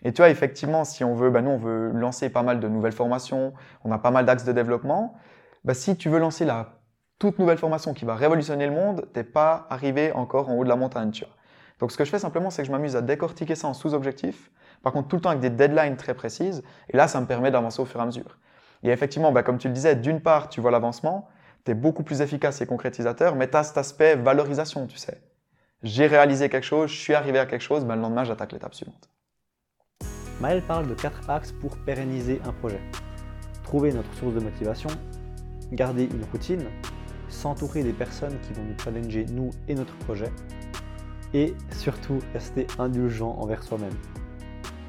Et 0.03 0.13
tu 0.13 0.21
vois, 0.21 0.29
effectivement, 0.29 0.83
si 0.83 1.03
on 1.03 1.13
veut, 1.15 1.29
bah 1.29 1.41
nous 1.41 1.51
on 1.51 1.57
veut 1.57 1.91
lancer 1.91 2.29
pas 2.29 2.43
mal 2.43 2.59
de 2.59 2.67
nouvelles 2.67 2.91
formations, 2.91 3.53
on 3.83 3.91
a 3.91 3.99
pas 3.99 4.11
mal 4.11 4.25
d'axes 4.25 4.45
de 4.45 4.51
développement. 4.51 5.15
Bah, 5.63 5.73
si 5.75 5.95
tu 5.95 6.09
veux 6.09 6.19
lancer 6.19 6.43
la 6.43 6.80
toute 7.21 7.37
nouvelle 7.37 7.59
formation 7.59 7.93
qui 7.93 8.03
va 8.03 8.15
révolutionner 8.15 8.65
le 8.65 8.71
monde, 8.71 9.05
t'es 9.13 9.23
pas 9.23 9.67
arrivé 9.69 10.11
encore 10.13 10.49
en 10.49 10.55
haut 10.55 10.63
de 10.63 10.69
la 10.69 10.75
montagne, 10.75 11.11
tu 11.11 11.23
vois. 11.23 11.35
Donc 11.79 11.91
ce 11.91 11.97
que 11.97 12.03
je 12.03 12.09
fais 12.09 12.17
simplement, 12.17 12.49
c'est 12.49 12.63
que 12.63 12.65
je 12.65 12.71
m'amuse 12.71 12.95
à 12.95 13.01
décortiquer 13.01 13.53
ça 13.53 13.67
en 13.67 13.75
sous-objectifs. 13.75 14.49
Par 14.81 14.91
contre, 14.91 15.07
tout 15.07 15.17
le 15.17 15.21
temps 15.21 15.29
avec 15.29 15.39
des 15.39 15.51
deadlines 15.51 15.97
très 15.97 16.15
précises. 16.15 16.63
Et 16.89 16.97
là, 16.97 17.07
ça 17.07 17.21
me 17.21 17.27
permet 17.27 17.51
d'avancer 17.51 17.79
au 17.79 17.85
fur 17.85 17.99
et 17.99 18.03
à 18.03 18.07
mesure. 18.07 18.39
Et 18.81 18.89
effectivement, 18.89 19.31
bah, 19.31 19.43
comme 19.43 19.59
tu 19.59 19.67
le 19.67 19.73
disais, 19.75 19.95
d'une 19.95 20.19
part, 20.19 20.49
tu 20.49 20.61
vois 20.61 20.71
l'avancement, 20.71 21.29
tu 21.63 21.71
es 21.71 21.73
beaucoup 21.75 22.01
plus 22.01 22.21
efficace 22.21 22.59
et 22.61 22.65
concrétisateur, 22.65 23.35
mais 23.35 23.47
tu 23.47 23.55
as 23.55 23.65
cet 23.65 23.77
aspect 23.77 24.15
valorisation, 24.15 24.87
tu 24.87 24.97
sais. 24.97 25.21
J'ai 25.83 26.07
réalisé 26.07 26.49
quelque 26.49 26.63
chose, 26.63 26.89
je 26.89 26.97
suis 26.97 27.13
arrivé 27.13 27.37
à 27.37 27.45
quelque 27.45 27.61
chose, 27.61 27.85
ben 27.85 27.97
le 27.97 28.01
lendemain, 28.01 28.23
j'attaque 28.23 28.51
l'étape 28.51 28.73
suivante. 28.73 29.11
Maël 30.39 30.63
parle 30.63 30.87
de 30.87 30.95
quatre 30.95 31.29
axes 31.29 31.51
pour 31.51 31.77
pérenniser 31.85 32.41
un 32.45 32.51
projet. 32.51 32.81
Trouver 33.63 33.93
notre 33.93 34.11
source 34.15 34.33
de 34.33 34.39
motivation, 34.39 34.89
garder 35.71 36.05
une 36.05 36.23
routine, 36.31 36.65
s'entourer 37.31 37.83
des 37.83 37.93
personnes 37.93 38.37
qui 38.41 38.53
vont 38.53 38.63
nous 38.63 38.77
challenger, 38.77 39.25
nous 39.31 39.51
et 39.67 39.75
notre 39.75 39.95
projet, 39.99 40.31
et 41.33 41.55
surtout 41.71 42.19
rester 42.33 42.67
indulgent 42.77 43.35
envers 43.39 43.63
soi-même. 43.63 43.95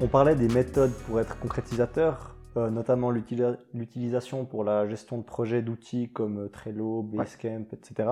On 0.01 0.07
parlait 0.07 0.35
des 0.35 0.47
méthodes 0.47 0.93
pour 1.05 1.19
être 1.19 1.39
concrétisateur, 1.39 2.35
euh, 2.57 2.69
notamment 2.69 3.11
l'utilisation 3.11 4.45
pour 4.45 4.63
la 4.63 4.87
gestion 4.87 5.17
de 5.17 5.23
projets 5.23 5.61
d'outils 5.61 6.11
comme 6.11 6.49
Trello, 6.49 7.01
Basecamp, 7.03 7.65
etc. 7.71 8.09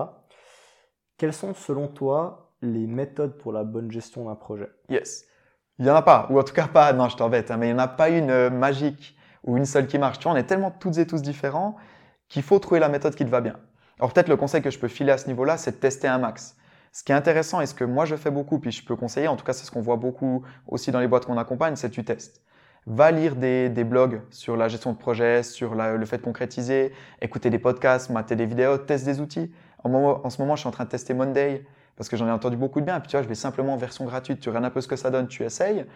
Quelles 1.18 1.34
sont 1.34 1.54
selon 1.54 1.88
toi 1.88 2.52
les 2.62 2.86
méthodes 2.86 3.36
pour 3.38 3.52
la 3.52 3.64
bonne 3.64 3.90
gestion 3.90 4.24
d'un 4.24 4.34
projet? 4.34 4.70
Yes. 4.88 5.26
Il 5.78 5.84
n'y 5.84 5.90
en 5.90 5.94
a 5.94 6.02
pas, 6.02 6.26
ou 6.30 6.38
en 6.38 6.42
tout 6.42 6.54
cas 6.54 6.68
pas, 6.68 6.92
non 6.92 7.08
je 7.08 7.16
t'embête, 7.16 7.50
hein, 7.50 7.56
mais 7.56 7.68
il 7.68 7.74
n'y 7.74 7.80
en 7.80 7.84
a 7.84 7.88
pas 7.88 8.08
une 8.08 8.30
euh, 8.30 8.50
magique 8.50 9.16
ou 9.44 9.56
une 9.56 9.66
seule 9.66 9.86
qui 9.86 9.98
marche. 9.98 10.18
Tu 10.18 10.24
vois, 10.24 10.32
on 10.32 10.36
est 10.36 10.46
tellement 10.46 10.70
toutes 10.70 10.98
et 10.98 11.06
tous 11.06 11.22
différents 11.22 11.76
qu'il 12.28 12.42
faut 12.42 12.58
trouver 12.58 12.80
la 12.80 12.88
méthode 12.88 13.14
qui 13.14 13.24
te 13.24 13.30
va 13.30 13.40
bien. 13.40 13.58
Alors 14.02 14.12
peut-être 14.12 14.28
le 14.28 14.36
conseil 14.36 14.62
que 14.62 14.70
je 14.70 14.80
peux 14.80 14.88
filer 14.88 15.12
à 15.12 15.16
ce 15.16 15.28
niveau-là, 15.28 15.56
c'est 15.56 15.70
de 15.70 15.76
tester 15.76 16.08
un 16.08 16.18
max. 16.18 16.56
Ce 16.90 17.04
qui 17.04 17.12
est 17.12 17.14
intéressant 17.14 17.60
et 17.60 17.66
ce 17.66 17.72
que 17.72 17.84
moi 17.84 18.04
je 18.04 18.16
fais 18.16 18.32
beaucoup, 18.32 18.58
puis 18.58 18.72
je 18.72 18.84
peux 18.84 18.96
conseiller, 18.96 19.28
en 19.28 19.36
tout 19.36 19.44
cas 19.44 19.52
c'est 19.52 19.64
ce 19.64 19.70
qu'on 19.70 19.80
voit 19.80 19.94
beaucoup 19.94 20.42
aussi 20.66 20.90
dans 20.90 20.98
les 20.98 21.06
boîtes 21.06 21.24
qu'on 21.24 21.38
accompagne, 21.38 21.76
c'est 21.76 21.88
tu 21.88 22.04
testes 22.04 22.42
va 22.86 23.12
lire 23.12 23.36
des, 23.36 23.68
blogs 23.84 24.22
sur 24.30 24.56
la 24.56 24.66
gestion 24.66 24.92
de 24.92 24.98
projet, 24.98 25.44
sur 25.44 25.76
le 25.76 26.04
fait 26.04 26.18
de 26.18 26.22
concrétiser, 26.22 26.92
écouter 27.20 27.48
des 27.48 27.60
podcasts, 27.60 28.10
mater 28.10 28.34
des 28.34 28.44
vidéos, 28.44 28.76
tester 28.76 29.12
des 29.12 29.20
outils. 29.20 29.52
En, 29.84 30.28
ce 30.30 30.42
moment, 30.42 30.56
je 30.56 30.60
suis 30.62 30.68
en 30.68 30.72
train 30.72 30.82
de 30.82 30.88
tester 30.88 31.14
Monday 31.14 31.64
parce 31.94 32.08
que 32.08 32.16
j'en 32.16 32.26
ai 32.26 32.32
entendu 32.32 32.56
beaucoup 32.56 32.80
de 32.80 32.86
bien. 32.86 32.98
Puis 32.98 33.08
tu 33.08 33.16
vois, 33.16 33.22
je 33.22 33.28
vais 33.28 33.36
simplement 33.36 33.74
en 33.74 33.76
version 33.76 34.04
gratuite, 34.04 34.40
tu 34.40 34.48
regardes 34.48 34.64
un 34.64 34.70
peu 34.70 34.80
ce 34.80 34.88
que 34.88 34.96
ça 34.96 35.10
donne, 35.10 35.28
tu 35.28 35.44
essayes 35.44 35.86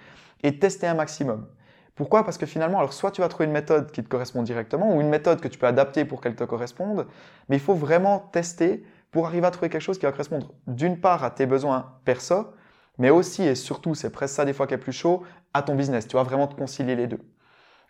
et 0.44 0.60
tester 0.60 0.86
un 0.86 0.94
maximum. 0.94 1.48
Pourquoi? 1.96 2.24
Parce 2.24 2.38
que 2.38 2.46
finalement, 2.46 2.78
alors 2.78 2.92
soit 2.92 3.10
tu 3.10 3.22
vas 3.22 3.28
trouver 3.28 3.46
une 3.46 3.52
méthode 3.52 3.90
qui 3.90 4.04
te 4.04 4.08
correspond 4.08 4.42
directement 4.42 4.94
ou 4.94 5.00
une 5.00 5.08
méthode 5.08 5.40
que 5.40 5.48
tu 5.48 5.58
peux 5.58 5.66
adapter 5.66 6.04
pour 6.04 6.20
qu'elle 6.20 6.36
te 6.36 6.44
corresponde, 6.44 7.06
mais 7.48 7.56
il 7.56 7.62
faut 7.62 7.74
vraiment 7.74 8.20
tester 8.20 8.84
pour 9.10 9.26
arriver 9.26 9.46
à 9.46 9.50
trouver 9.50 9.70
quelque 9.70 9.80
chose 9.82 9.98
qui 9.98 10.04
va 10.04 10.12
correspondre 10.12 10.52
d'une 10.66 11.00
part 11.00 11.24
à 11.24 11.30
tes 11.30 11.46
besoins 11.46 11.98
perso, 12.04 12.52
mais 12.98 13.08
aussi 13.08 13.42
et 13.42 13.54
surtout, 13.54 13.94
c'est 13.94 14.10
presque 14.10 14.34
ça 14.34 14.44
des 14.44 14.52
fois 14.52 14.66
qui 14.66 14.74
est 14.74 14.78
plus 14.78 14.92
chaud, 14.92 15.22
à 15.54 15.62
ton 15.62 15.74
business. 15.74 16.06
Tu 16.06 16.16
vas 16.16 16.22
vraiment 16.22 16.46
te 16.46 16.54
concilier 16.54 16.96
les 16.96 17.06
deux. 17.06 17.20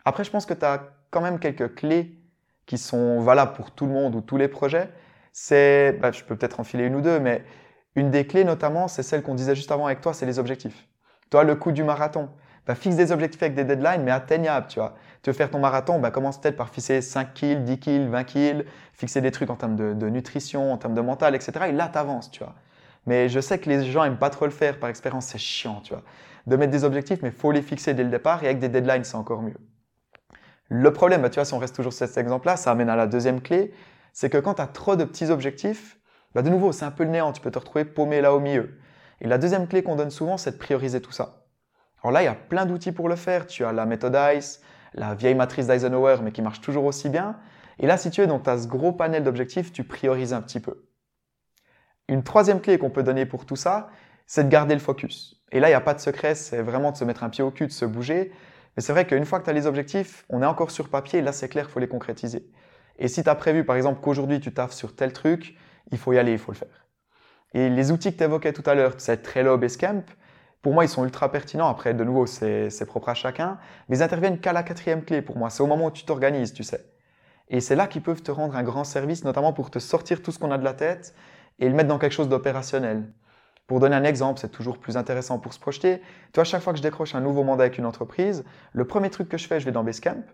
Après, 0.04 0.22
je 0.22 0.30
pense 0.30 0.46
que 0.46 0.54
tu 0.54 0.64
as 0.64 0.84
quand 1.10 1.20
même 1.20 1.40
quelques 1.40 1.74
clés 1.74 2.16
qui 2.64 2.78
sont 2.78 3.20
valables 3.20 3.54
pour 3.54 3.72
tout 3.72 3.86
le 3.86 3.92
monde 3.92 4.14
ou 4.14 4.20
tous 4.20 4.36
les 4.36 4.46
projets. 4.46 4.88
C'est, 5.32 5.98
bah, 6.00 6.12
je 6.12 6.22
peux 6.22 6.36
peut-être 6.36 6.60
enfiler 6.60 6.84
une 6.84 6.94
ou 6.94 7.00
deux, 7.00 7.18
mais 7.18 7.44
une 7.96 8.10
des 8.12 8.26
clés 8.26 8.44
notamment, 8.44 8.86
c'est 8.86 9.02
celle 9.02 9.22
qu'on 9.22 9.34
disait 9.34 9.56
juste 9.56 9.72
avant 9.72 9.86
avec 9.86 10.00
toi, 10.00 10.14
c'est 10.14 10.26
les 10.26 10.38
objectifs. 10.38 10.86
Toi, 11.30 11.42
le 11.42 11.56
coup 11.56 11.72
du 11.72 11.82
marathon. 11.82 12.28
Bah, 12.66 12.74
fixe 12.74 12.96
des 12.96 13.12
objectifs 13.12 13.42
avec 13.42 13.54
des 13.54 13.64
deadlines, 13.64 14.02
mais 14.02 14.10
atteignables, 14.10 14.66
tu 14.66 14.80
vois. 14.80 14.94
Tu 15.22 15.30
veux 15.30 15.34
faire 15.34 15.50
ton 15.50 15.60
marathon, 15.60 16.00
bah, 16.00 16.10
commence 16.10 16.40
peut-être 16.40 16.56
par 16.56 16.68
fixer 16.68 17.00
5 17.00 17.32
kills, 17.32 17.62
10 17.62 17.78
kills, 17.78 18.08
20 18.08 18.24
kills, 18.24 18.64
fixer 18.92 19.20
des 19.20 19.30
trucs 19.30 19.50
en 19.50 19.56
termes 19.56 19.76
de, 19.76 20.08
nutrition, 20.08 20.72
en 20.72 20.76
termes 20.76 20.94
de 20.94 21.00
mental, 21.00 21.34
etc. 21.36 21.52
Et 21.68 21.72
là, 21.72 21.88
tu 21.92 21.98
avances, 21.98 22.30
tu 22.30 22.42
vois. 22.42 22.54
Mais 23.06 23.28
je 23.28 23.38
sais 23.38 23.58
que 23.58 23.70
les 23.70 23.84
gens 23.84 24.02
aiment 24.02 24.18
pas 24.18 24.30
trop 24.30 24.46
le 24.46 24.50
faire 24.50 24.80
par 24.80 24.90
expérience, 24.90 25.26
c'est 25.26 25.38
chiant, 25.38 25.80
tu 25.80 25.92
vois. 25.94 26.02
De 26.48 26.56
mettre 26.56 26.72
des 26.72 26.82
objectifs, 26.82 27.22
mais 27.22 27.30
faut 27.30 27.52
les 27.52 27.62
fixer 27.62 27.94
dès 27.94 28.02
le 28.02 28.10
départ 28.10 28.42
et 28.42 28.46
avec 28.46 28.58
des 28.58 28.68
deadlines, 28.68 29.04
c'est 29.04 29.16
encore 29.16 29.42
mieux. 29.42 29.56
Le 30.68 30.92
problème, 30.92 31.22
bah, 31.22 31.30
tu 31.30 31.36
vois, 31.36 31.44
si 31.44 31.54
on 31.54 31.58
reste 31.58 31.76
toujours 31.76 31.92
sur 31.92 32.08
cet 32.08 32.18
exemple-là, 32.18 32.56
ça 32.56 32.72
amène 32.72 32.88
à 32.88 32.96
la 32.96 33.06
deuxième 33.06 33.40
clé, 33.40 33.72
c'est 34.12 34.28
que 34.28 34.38
quand 34.38 34.54
tu 34.54 34.62
as 34.62 34.66
trop 34.66 34.96
de 34.96 35.04
petits 35.04 35.30
objectifs, 35.30 35.98
bah, 36.34 36.42
de 36.42 36.50
nouveau, 36.50 36.72
c'est 36.72 36.84
un 36.84 36.90
peu 36.90 37.04
le 37.04 37.10
néant, 37.10 37.32
tu 37.32 37.40
peux 37.40 37.52
te 37.52 37.58
retrouver 37.60 37.84
paumé 37.84 38.20
là 38.20 38.34
au 38.34 38.40
milieu. 38.40 38.76
Et 39.20 39.28
la 39.28 39.38
deuxième 39.38 39.68
clé 39.68 39.84
qu'on 39.84 39.94
donne 39.94 40.10
souvent, 40.10 40.36
c'est 40.36 40.52
de 40.52 40.58
prioriser 40.58 41.00
tout 41.00 41.12
ça. 41.12 41.45
Alors 42.02 42.12
là, 42.12 42.22
il 42.22 42.26
y 42.26 42.28
a 42.28 42.34
plein 42.34 42.66
d'outils 42.66 42.92
pour 42.92 43.08
le 43.08 43.16
faire. 43.16 43.46
Tu 43.46 43.64
as 43.64 43.72
la 43.72 43.86
méthode 43.86 44.16
ICE, 44.34 44.60
la 44.94 45.14
vieille 45.14 45.34
matrice 45.34 45.66
d'Eisenhower, 45.66 46.18
mais 46.22 46.32
qui 46.32 46.42
marche 46.42 46.60
toujours 46.60 46.84
aussi 46.84 47.08
bien. 47.08 47.36
Et 47.78 47.86
là, 47.86 47.96
si 47.96 48.10
tu 48.10 48.20
es 48.20 48.26
dans 48.26 48.42
ce 48.42 48.66
gros 48.66 48.92
panel 48.92 49.22
d'objectifs, 49.24 49.72
tu 49.72 49.84
priorises 49.84 50.32
un 50.32 50.40
petit 50.40 50.60
peu. 50.60 50.86
Une 52.08 52.22
troisième 52.22 52.60
clé 52.60 52.78
qu'on 52.78 52.90
peut 52.90 53.02
donner 53.02 53.26
pour 53.26 53.46
tout 53.46 53.56
ça, 53.56 53.88
c'est 54.26 54.44
de 54.44 54.48
garder 54.48 54.74
le 54.74 54.80
focus. 54.80 55.42
Et 55.52 55.60
là, 55.60 55.68
il 55.68 55.72
n'y 55.72 55.76
a 55.76 55.80
pas 55.80 55.94
de 55.94 56.00
secret, 56.00 56.34
c'est 56.34 56.62
vraiment 56.62 56.92
de 56.92 56.96
se 56.96 57.04
mettre 57.04 57.24
un 57.24 57.28
pied 57.28 57.42
au 57.42 57.50
cul, 57.50 57.66
de 57.66 57.72
se 57.72 57.84
bouger. 57.84 58.32
Mais 58.76 58.82
c'est 58.82 58.92
vrai 58.92 59.06
qu'une 59.06 59.24
fois 59.24 59.40
que 59.40 59.44
tu 59.44 59.50
as 59.50 59.54
les 59.54 59.66
objectifs, 59.66 60.24
on 60.28 60.42
est 60.42 60.46
encore 60.46 60.70
sur 60.70 60.88
papier, 60.88 61.22
là 61.22 61.32
c'est 61.32 61.48
clair, 61.48 61.66
il 61.68 61.72
faut 61.72 61.80
les 61.80 61.88
concrétiser. 61.88 62.50
Et 62.98 63.08
si 63.08 63.22
tu 63.22 63.28
as 63.28 63.34
prévu, 63.34 63.64
par 63.64 63.76
exemple, 63.76 64.00
qu'aujourd'hui 64.00 64.40
tu 64.40 64.52
taffes 64.52 64.72
sur 64.72 64.94
tel 64.94 65.12
truc, 65.12 65.56
il 65.90 65.98
faut 65.98 66.12
y 66.12 66.18
aller, 66.18 66.32
il 66.32 66.38
faut 66.38 66.52
le 66.52 66.56
faire. 66.56 66.86
Et 67.54 67.70
les 67.70 67.90
outils 67.90 68.12
que 68.12 68.18
tu 68.18 68.24
évoquais 68.24 68.52
tout 68.52 68.68
à 68.68 68.74
l'heure, 68.74 68.94
c'est 68.98 69.22
Trello, 69.22 69.56
Basecamp, 69.56 70.04
pour 70.66 70.74
moi, 70.74 70.84
ils 70.84 70.88
sont 70.88 71.04
ultra 71.04 71.30
pertinents. 71.30 71.68
Après, 71.68 71.94
de 71.94 72.02
nouveau, 72.02 72.26
c'est 72.26 72.86
propre 72.88 73.10
à 73.10 73.14
chacun. 73.14 73.56
Mais 73.88 73.98
ils 73.98 74.02
interviennent 74.02 74.40
qu'à 74.40 74.52
la 74.52 74.64
quatrième 74.64 75.04
clé 75.04 75.22
pour 75.22 75.38
moi. 75.38 75.48
C'est 75.48 75.62
au 75.62 75.68
moment 75.68 75.86
où 75.86 75.90
tu 75.92 76.04
t'organises, 76.04 76.52
tu 76.52 76.64
sais. 76.64 76.90
Et 77.48 77.60
c'est 77.60 77.76
là 77.76 77.86
qu'ils 77.86 78.02
peuvent 78.02 78.20
te 78.20 78.32
rendre 78.32 78.56
un 78.56 78.64
grand 78.64 78.82
service, 78.82 79.22
notamment 79.22 79.52
pour 79.52 79.70
te 79.70 79.78
sortir 79.78 80.22
tout 80.22 80.32
ce 80.32 80.40
qu'on 80.40 80.50
a 80.50 80.58
de 80.58 80.64
la 80.64 80.74
tête 80.74 81.14
et 81.60 81.68
le 81.68 81.74
mettre 81.76 81.88
dans 81.88 82.00
quelque 82.00 82.10
chose 82.10 82.28
d'opérationnel. 82.28 83.04
Pour 83.68 83.78
donner 83.78 83.94
un 83.94 84.02
exemple, 84.02 84.40
c'est 84.40 84.48
toujours 84.48 84.78
plus 84.78 84.96
intéressant 84.96 85.38
pour 85.38 85.52
se 85.52 85.60
projeter. 85.60 86.02
Toi, 86.32 86.42
chaque 86.42 86.62
fois 86.62 86.72
que 86.72 86.78
je 86.78 86.82
décroche 86.82 87.14
un 87.14 87.20
nouveau 87.20 87.44
mandat 87.44 87.62
avec 87.62 87.78
une 87.78 87.86
entreprise, 87.86 88.44
le 88.72 88.84
premier 88.84 89.10
truc 89.10 89.28
que 89.28 89.38
je 89.38 89.46
fais, 89.46 89.60
je 89.60 89.66
vais 89.66 89.70
dans 89.70 89.84
Basecamp 89.84 90.24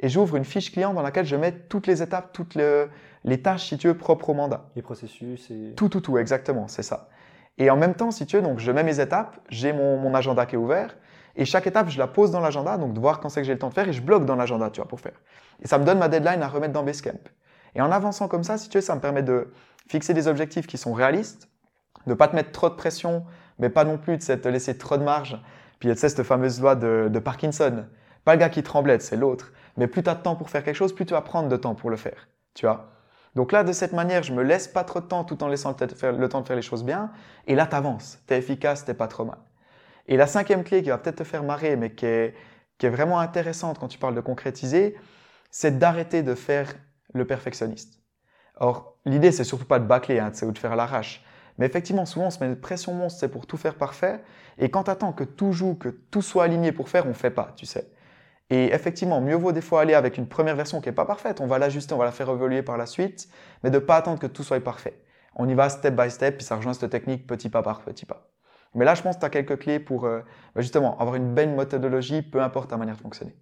et 0.00 0.08
j'ouvre 0.08 0.36
une 0.36 0.46
fiche 0.46 0.72
client 0.72 0.94
dans 0.94 1.02
laquelle 1.02 1.26
je 1.26 1.36
mets 1.36 1.52
toutes 1.52 1.86
les 1.86 2.02
étapes, 2.02 2.32
toutes 2.32 2.54
les 2.54 3.42
tâches, 3.42 3.68
si 3.68 3.76
tu 3.76 3.88
veux, 3.88 3.98
propres 3.98 4.30
au 4.30 4.34
mandat. 4.34 4.70
Les 4.76 4.82
processus 4.82 5.50
et... 5.50 5.74
Tout, 5.76 5.90
tout, 5.90 6.00
tout, 6.00 6.16
exactement, 6.16 6.68
c'est 6.68 6.82
ça. 6.82 7.10
Et 7.58 7.70
en 7.70 7.76
même 7.76 7.94
temps, 7.94 8.10
si 8.10 8.26
tu 8.26 8.36
veux, 8.36 8.42
donc 8.42 8.58
je 8.58 8.70
mets 8.72 8.82
mes 8.82 9.00
étapes, 9.00 9.36
j'ai 9.48 9.72
mon, 9.72 10.12
agenda 10.14 10.46
qui 10.46 10.56
est 10.56 10.58
ouvert, 10.58 10.96
et 11.36 11.44
chaque 11.44 11.66
étape, 11.66 11.88
je 11.88 11.98
la 11.98 12.06
pose 12.06 12.30
dans 12.30 12.40
l'agenda, 12.40 12.76
donc 12.78 12.94
de 12.94 13.00
voir 13.00 13.20
quand 13.20 13.28
c'est 13.28 13.40
que 13.40 13.46
j'ai 13.46 13.52
le 13.52 13.58
temps 13.58 13.68
de 13.68 13.74
faire, 13.74 13.88
et 13.88 13.92
je 13.92 14.02
bloque 14.02 14.24
dans 14.24 14.36
l'agenda, 14.36 14.70
tu 14.70 14.80
vois, 14.80 14.88
pour 14.88 15.00
faire. 15.00 15.20
Et 15.62 15.68
ça 15.68 15.78
me 15.78 15.84
donne 15.84 15.98
ma 15.98 16.08
deadline 16.08 16.42
à 16.42 16.48
remettre 16.48 16.72
dans 16.72 16.82
Basecamp. 16.82 17.18
Et 17.74 17.80
en 17.80 17.90
avançant 17.90 18.28
comme 18.28 18.44
ça, 18.44 18.58
si 18.58 18.68
tu 18.68 18.78
veux, 18.78 18.82
ça 18.82 18.94
me 18.94 19.00
permet 19.00 19.22
de 19.22 19.52
fixer 19.88 20.14
des 20.14 20.28
objectifs 20.28 20.66
qui 20.66 20.78
sont 20.78 20.92
réalistes, 20.92 21.48
de 22.06 22.14
pas 22.14 22.28
te 22.28 22.36
mettre 22.36 22.52
trop 22.52 22.68
de 22.68 22.74
pression, 22.74 23.24
mais 23.58 23.68
pas 23.68 23.84
non 23.84 23.98
plus 23.98 24.18
de 24.18 24.34
te 24.34 24.48
laisser 24.48 24.78
trop 24.78 24.96
de 24.96 25.02
marge. 25.02 25.40
Puis 25.78 25.88
tu 25.88 25.96
sais, 25.96 26.08
cette 26.08 26.22
fameuse 26.22 26.60
loi 26.60 26.76
de, 26.76 27.08
de 27.10 27.18
Parkinson. 27.18 27.84
Pas 28.24 28.34
le 28.34 28.40
gars 28.40 28.48
qui 28.48 28.62
tremblait, 28.62 29.00
c'est 29.00 29.16
l'autre. 29.16 29.52
Mais 29.76 29.86
plus 29.86 30.02
tu 30.02 30.10
as 30.10 30.14
de 30.14 30.22
temps 30.22 30.36
pour 30.36 30.50
faire 30.50 30.64
quelque 30.64 30.76
chose, 30.76 30.94
plus 30.94 31.04
tu 31.04 31.14
vas 31.14 31.20
prendre 31.20 31.48
de 31.48 31.56
temps 31.56 31.74
pour 31.74 31.90
le 31.90 31.96
faire. 31.96 32.28
Tu 32.54 32.66
vois 32.66 32.93
donc 33.34 33.50
là, 33.50 33.64
de 33.64 33.72
cette 33.72 33.92
manière, 33.92 34.22
je 34.22 34.32
me 34.32 34.42
laisse 34.42 34.68
pas 34.68 34.84
trop 34.84 35.00
de 35.00 35.06
temps 35.06 35.24
tout 35.24 35.42
en 35.42 35.48
laissant 35.48 35.70
le, 35.80 36.28
temps 36.28 36.40
de 36.40 36.46
faire 36.46 36.56
les 36.56 36.62
choses 36.62 36.84
bien. 36.84 37.10
Et 37.46 37.54
là, 37.54 37.66
tu 37.66 37.74
avances. 37.74 38.18
Tu 38.28 38.34
es 38.34 38.38
efficace, 38.38 38.84
tu 38.84 38.94
pas 38.94 39.08
trop 39.08 39.24
mal. 39.24 39.38
Et 40.06 40.16
la 40.16 40.26
cinquième 40.26 40.62
clé 40.62 40.82
qui 40.82 40.90
va 40.90 40.98
peut-être 40.98 41.16
te 41.16 41.24
faire 41.24 41.42
marrer, 41.42 41.76
mais 41.76 41.94
qui 41.94 42.06
est, 42.06 42.34
vraiment 42.82 43.18
intéressante 43.18 43.78
quand 43.78 43.88
tu 43.88 43.98
parles 43.98 44.14
de 44.14 44.20
concrétiser, 44.20 44.94
c'est 45.50 45.78
d'arrêter 45.78 46.22
de 46.22 46.34
faire 46.34 46.74
le 47.14 47.26
perfectionniste. 47.26 48.00
Or, 48.56 48.98
l'idée, 49.06 49.32
c'est 49.32 49.44
surtout 49.44 49.64
pas 49.64 49.78
de 49.78 49.86
bâcler, 49.86 50.18
hein, 50.18 50.30
ou 50.42 50.52
de 50.52 50.58
faire 50.58 50.72
à 50.72 50.76
l'arrache. 50.76 51.24
Mais 51.58 51.66
effectivement, 51.66 52.04
souvent, 52.04 52.26
on 52.26 52.30
se 52.30 52.40
met 52.40 52.46
une 52.46 52.60
pression 52.60 52.92
monstre, 52.92 53.20
c'est 53.20 53.28
pour 53.28 53.46
tout 53.46 53.56
faire 53.56 53.76
parfait. 53.76 54.22
Et 54.58 54.70
quand 54.70 54.84
tu 54.84 54.90
attends 54.90 55.12
que 55.12 55.24
tout 55.24 55.52
joue, 55.52 55.74
que 55.74 55.88
tout 55.88 56.22
soit 56.22 56.44
aligné 56.44 56.72
pour 56.72 56.88
faire, 56.88 57.06
on 57.06 57.14
fait 57.14 57.30
pas, 57.30 57.52
tu 57.56 57.64
sais. 57.64 57.90
Et 58.50 58.66
effectivement, 58.74 59.20
mieux 59.20 59.36
vaut 59.36 59.52
des 59.52 59.62
fois 59.62 59.80
aller 59.80 59.94
avec 59.94 60.18
une 60.18 60.28
première 60.28 60.56
version 60.56 60.80
qui 60.80 60.88
n'est 60.88 60.94
pas 60.94 61.06
parfaite. 61.06 61.40
On 61.40 61.46
va 61.46 61.58
l'ajuster, 61.58 61.94
on 61.94 61.98
va 61.98 62.04
la 62.04 62.12
faire 62.12 62.28
évoluer 62.28 62.62
par 62.62 62.76
la 62.76 62.86
suite, 62.86 63.28
mais 63.62 63.70
de 63.70 63.78
ne 63.78 63.84
pas 63.84 63.96
attendre 63.96 64.18
que 64.18 64.26
tout 64.26 64.42
soit 64.42 64.60
parfait. 64.60 65.00
On 65.36 65.48
y 65.48 65.54
va 65.54 65.68
step 65.68 65.94
by 65.94 66.10
step, 66.10 66.36
puis 66.36 66.46
ça 66.46 66.56
rejoint 66.56 66.74
cette 66.74 66.90
technique 66.90 67.26
petit 67.26 67.48
pas 67.48 67.62
par 67.62 67.82
petit 67.82 68.06
pas. 68.06 68.30
Mais 68.74 68.84
là, 68.84 68.94
je 68.94 69.02
pense 69.02 69.16
que 69.16 69.20
tu 69.20 69.26
as 69.26 69.30
quelques 69.30 69.58
clés 69.58 69.78
pour 69.78 70.04
euh, 70.04 70.20
bah, 70.54 70.60
justement 70.60 70.98
avoir 70.98 71.16
une 71.16 71.32
belle 71.32 71.54
méthodologie, 71.54 72.22
peu 72.22 72.42
importe 72.42 72.70
ta 72.70 72.76
manière 72.76 72.96
de 72.96 73.00
fonctionner. 73.00 73.34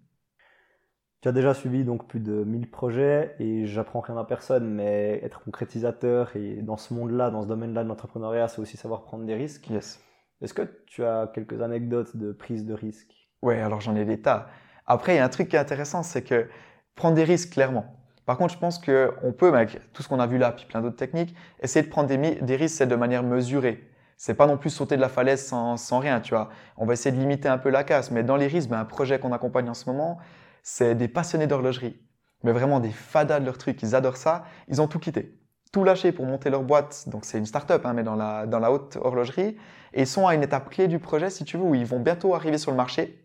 Tu 1.22 1.28
as 1.28 1.32
déjà 1.32 1.54
suivi 1.54 1.84
donc 1.84 2.08
plus 2.08 2.20
de 2.20 2.44
1000 2.44 2.70
projets 2.70 3.36
et 3.38 3.66
j'apprends 3.66 4.00
rien 4.00 4.16
à 4.16 4.24
personne, 4.24 4.68
mais 4.68 5.20
être 5.22 5.42
concrétisateur 5.42 6.34
et 6.36 6.62
dans 6.62 6.76
ce 6.76 6.92
monde-là, 6.94 7.30
dans 7.30 7.42
ce 7.42 7.48
domaine-là 7.48 7.84
de 7.84 7.88
l'entrepreneuriat, 7.88 8.48
c'est 8.48 8.60
aussi 8.60 8.76
savoir 8.76 9.04
prendre 9.04 9.24
des 9.24 9.34
risques. 9.34 9.70
Yes. 9.70 10.00
Est-ce 10.42 10.52
que 10.52 10.62
tu 10.86 11.04
as 11.04 11.30
quelques 11.32 11.62
anecdotes 11.62 12.16
de 12.16 12.32
prise 12.32 12.66
de 12.66 12.74
risque? 12.74 13.14
Ouais, 13.40 13.60
alors 13.60 13.80
j'en 13.80 13.94
ai 13.94 14.04
des 14.04 14.20
tas. 14.20 14.48
Après, 14.87 15.14
il 15.14 15.16
y 15.16 15.21
a 15.21 15.25
un 15.25 15.29
truc 15.29 15.49
qui 15.49 15.57
est 15.57 15.59
intéressant, 15.59 16.03
c'est 16.03 16.23
que 16.23 16.49
prendre 16.95 17.14
des 17.14 17.25
risques, 17.25 17.51
clairement. 17.51 17.87
Par 18.27 18.37
contre, 18.37 18.55
je 18.55 18.59
pense 18.59 18.79
qu'on 18.79 19.33
peut, 19.33 19.55
avec 19.55 19.92
tout 19.92 20.03
ce 20.03 20.09
qu'on 20.09 20.21
a 20.21 20.27
vu 20.27 20.38
là, 20.38 20.53
puis 20.53 20.66
plein 20.66 20.81
d'autres 20.81 20.97
techniques, 20.97 21.35
essayer 21.61 21.85
de 21.85 21.90
prendre 21.90 22.09
des, 22.09 22.57
risques, 22.57 22.77
c'est 22.77 22.87
de 22.87 22.95
manière 22.95 23.23
mesurée. 23.23 23.88
C'est 24.16 24.35
pas 24.35 24.47
non 24.47 24.57
plus 24.57 24.71
sauter 24.71 24.97
de 24.97 25.01
la 25.01 25.09
falaise 25.09 25.45
sans, 25.45 25.99
rien, 25.99 26.21
tu 26.21 26.35
vois. 26.35 26.51
On 26.77 26.87
va 26.87 26.92
essayer 26.92 27.14
de 27.14 27.21
limiter 27.21 27.49
un 27.49 27.59
peu 27.59 27.71
la 27.71 27.83
casse, 27.83 28.11
mais 28.12 28.23
dans 28.23 28.37
les 28.37 28.47
risques, 28.47 28.68
ben, 28.68 28.79
un 28.79 28.85
projet 28.85 29.18
qu'on 29.18 29.33
accompagne 29.33 29.68
en 29.68 29.75
ce 29.75 29.90
moment, 29.90 30.18
c'est 30.62 30.95
des 30.95 31.09
passionnés 31.09 31.49
d'horlogerie. 31.49 31.97
Mais 32.45 32.53
vraiment 32.53 32.79
des 32.79 32.90
fadas 32.90 33.40
de 33.40 33.47
leur 33.47 33.59
truc, 33.59 33.83
ils 33.83 33.95
adorent 33.95 34.16
ça. 34.16 34.45
Ils 34.68 34.81
ont 34.81 34.87
tout 34.87 34.99
quitté. 34.99 35.38
Tout 35.73 35.85
lâché 35.85 36.12
pour 36.12 36.27
monter 36.27 36.51
leur 36.51 36.62
boîte. 36.62 37.09
Donc 37.09 37.25
c'est 37.25 37.38
une 37.38 37.47
start-up, 37.47 37.85
hein, 37.85 37.92
mais 37.95 38.03
dans 38.05 38.14
la, 38.14 38.47
dans 38.47 38.59
la 38.61 38.71
haute 38.71 38.97
horlogerie. 39.01 39.57
Et 39.95 40.03
ils 40.03 40.07
sont 40.07 40.29
à 40.29 40.35
une 40.35 40.42
étape 40.42 40.71
clé 40.71 40.87
du 40.87 41.01
projet, 41.01 41.31
si 41.31 41.45
tu 41.45 41.57
veux, 41.57 41.64
où 41.64 41.75
ils 41.75 41.87
vont 41.87 42.01
bientôt 42.01 42.35
arriver 42.35 42.59
sur 42.59 42.71
le 42.71 42.77
marché 42.77 43.21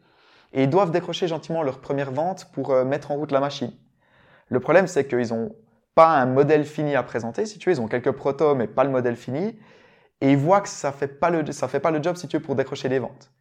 et 0.53 0.63
ils 0.63 0.69
doivent 0.69 0.91
décrocher 0.91 1.27
gentiment 1.27 1.63
leur 1.63 1.79
première 1.79 2.11
vente 2.11 2.45
pour 2.53 2.71
euh, 2.71 2.85
mettre 2.85 3.11
en 3.11 3.15
route 3.15 3.31
la 3.31 3.39
machine. 3.39 3.71
Le 4.49 4.59
problème, 4.59 4.87
c'est 4.87 5.07
qu'ils 5.07 5.29
n'ont 5.29 5.55
pas 5.95 6.09
un 6.09 6.25
modèle 6.25 6.63
fini 6.63 6.95
à 6.95 7.03
présenter, 7.03 7.45
si 7.45 7.57
tu 7.57 7.69
veux, 7.69 7.75
ils 7.75 7.81
ont 7.81 7.87
quelques 7.87 8.11
protos, 8.11 8.55
mais 8.55 8.67
pas 8.67 8.83
le 8.83 8.91
modèle 8.91 9.15
fini, 9.15 9.57
et 10.21 10.31
ils 10.31 10.37
voient 10.37 10.61
que 10.61 10.69
ça 10.69 10.91
fait 10.91 11.07
pas 11.07 11.29
le, 11.29 11.43
fait 11.51 11.79
pas 11.79 11.91
le 11.91 12.01
job, 12.01 12.15
si 12.15 12.27
tu 12.27 12.37
veux, 12.37 12.43
pour 12.43 12.55
décrocher 12.55 12.89
les 12.89 12.99
ventes. 12.99 13.31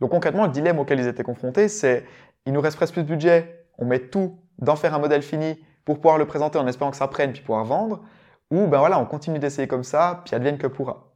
Donc 0.00 0.10
concrètement, 0.10 0.46
le 0.46 0.52
dilemme 0.52 0.78
auquel 0.78 1.00
ils 1.00 1.06
étaient 1.06 1.22
confrontés, 1.22 1.68
c'est 1.68 2.04
il 2.46 2.52
nous 2.52 2.60
reste 2.60 2.76
presque 2.76 2.94
plus 2.94 3.02
de 3.02 3.08
budget, 3.08 3.66
on 3.78 3.84
met 3.84 3.98
tout 3.98 4.38
d'en 4.58 4.76
faire 4.76 4.94
un 4.94 4.98
modèle 4.98 5.22
fini 5.22 5.58
pour 5.84 5.96
pouvoir 5.96 6.18
le 6.18 6.26
présenter 6.26 6.58
en 6.58 6.66
espérant 6.66 6.90
que 6.90 6.96
ça 6.96 7.08
prenne 7.08 7.32
puis 7.32 7.42
pouvoir 7.42 7.64
vendre, 7.64 8.02
ou 8.50 8.66
ben 8.66 8.78
voilà, 8.78 8.98
on 8.98 9.06
continue 9.06 9.38
d'essayer 9.38 9.68
comme 9.68 9.84
ça, 9.84 10.22
puis 10.24 10.34
advienne 10.34 10.58
que 10.58 10.66
pourra. 10.66 11.11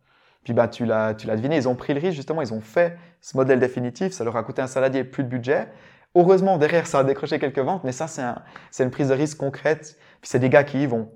Puis 0.46 0.52
bah, 0.52 0.68
tu 0.68 0.84
l'as 0.84 1.12
deviné, 1.12 1.56
ils 1.56 1.68
ont 1.68 1.74
pris 1.74 1.92
le 1.92 1.98
risque, 1.98 2.14
justement, 2.14 2.40
ils 2.40 2.54
ont 2.54 2.60
fait 2.60 2.96
ce 3.20 3.36
modèle 3.36 3.58
définitif, 3.58 4.12
ça 4.12 4.22
leur 4.22 4.36
a 4.36 4.44
coûté 4.44 4.62
un 4.62 4.68
saladier 4.68 5.02
plus 5.02 5.24
de 5.24 5.28
budget. 5.28 5.66
Heureusement, 6.14 6.56
derrière, 6.56 6.86
ça 6.86 7.00
a 7.00 7.04
décroché 7.04 7.40
quelques 7.40 7.58
ventes, 7.58 7.82
mais 7.82 7.90
ça, 7.90 8.06
c'est 8.06 8.22
un, 8.22 8.40
une 8.78 8.92
prise 8.92 9.08
de 9.08 9.14
risque 9.14 9.38
concrète. 9.38 9.98
Puis 10.20 10.30
c'est 10.30 10.38
des 10.38 10.48
gars 10.48 10.62
qui 10.62 10.84
y 10.84 10.86
vont. 10.86 11.10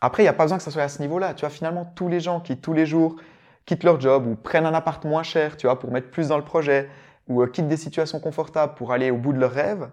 Après, 0.00 0.22
il 0.22 0.26
n'y 0.26 0.28
a 0.28 0.32
pas 0.32 0.44
besoin 0.44 0.58
que 0.58 0.62
ça 0.62 0.70
soit 0.70 0.84
à 0.84 0.88
ce 0.88 1.02
niveau-là. 1.02 1.34
Tu 1.34 1.40
vois, 1.40 1.50
finalement, 1.50 1.84
tous 1.96 2.06
les 2.06 2.20
gens 2.20 2.38
qui, 2.38 2.58
tous 2.58 2.74
les 2.74 2.86
jours, 2.86 3.16
quittent 3.64 3.82
leur 3.82 4.00
job 4.00 4.24
ou 4.24 4.36
prennent 4.36 4.66
un 4.66 4.74
appart 4.74 5.04
moins 5.04 5.24
cher, 5.24 5.56
tu 5.56 5.66
vois, 5.66 5.80
pour 5.80 5.90
mettre 5.90 6.12
plus 6.12 6.28
dans 6.28 6.38
le 6.38 6.44
projet, 6.44 6.88
ou 7.26 7.42
euh, 7.42 7.48
quittent 7.48 7.66
des 7.66 7.76
situations 7.76 8.20
confortables 8.20 8.74
pour 8.74 8.92
aller 8.92 9.10
au 9.10 9.16
bout 9.16 9.32
de 9.32 9.40
leurs 9.40 9.50
rêves, 9.50 9.90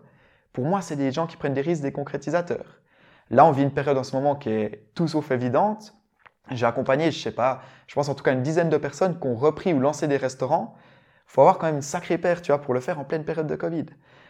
pour 0.52 0.66
moi, 0.66 0.82
c'est 0.82 0.98
des 0.98 1.12
gens 1.12 1.26
qui 1.26 1.36
prennent 1.36 1.56
des 1.56 1.62
risques, 1.62 1.82
des 1.82 1.92
concrétisateurs. 1.92 2.80
Là, 3.32 3.44
on 3.44 3.52
vit 3.52 3.64
une 3.64 3.74
période 3.74 3.98
en 3.98 4.04
ce 4.04 4.16
moment 4.16 4.36
qui 4.36 4.52
est 4.52 4.84
tout 4.94 5.08
sauf 5.08 5.32
évidente. 5.32 5.96
J'ai 6.52 6.66
accompagné, 6.66 7.12
je 7.12 7.20
sais 7.20 7.32
pas, 7.32 7.62
je 7.88 7.96
pense 7.96 8.10
en 8.10 8.16
tout 8.16 8.24
cas 8.24 8.34
une 8.34 8.44
dizaine 8.44 8.70
de 8.70 8.78
personnes 8.78 9.20
qui 9.20 9.28
ont 9.28 9.36
repris 9.36 9.74
ou 9.74 9.80
lancé 9.80 10.08
des 10.08 10.18
restaurants. 10.18 10.76
Faut 11.26 11.42
avoir 11.42 11.58
quand 11.58 11.68
même 11.68 11.78
une 11.78 11.82
sacrée 11.82 12.18
paire, 12.18 12.42
tu 12.42 12.52
vois, 12.52 12.62
pour 12.62 12.74
le 12.74 12.80
faire 12.80 13.00
en 13.00 13.06
pleine 13.06 13.24
période 13.24 13.48
de 13.48 13.56
Covid. 13.56 13.86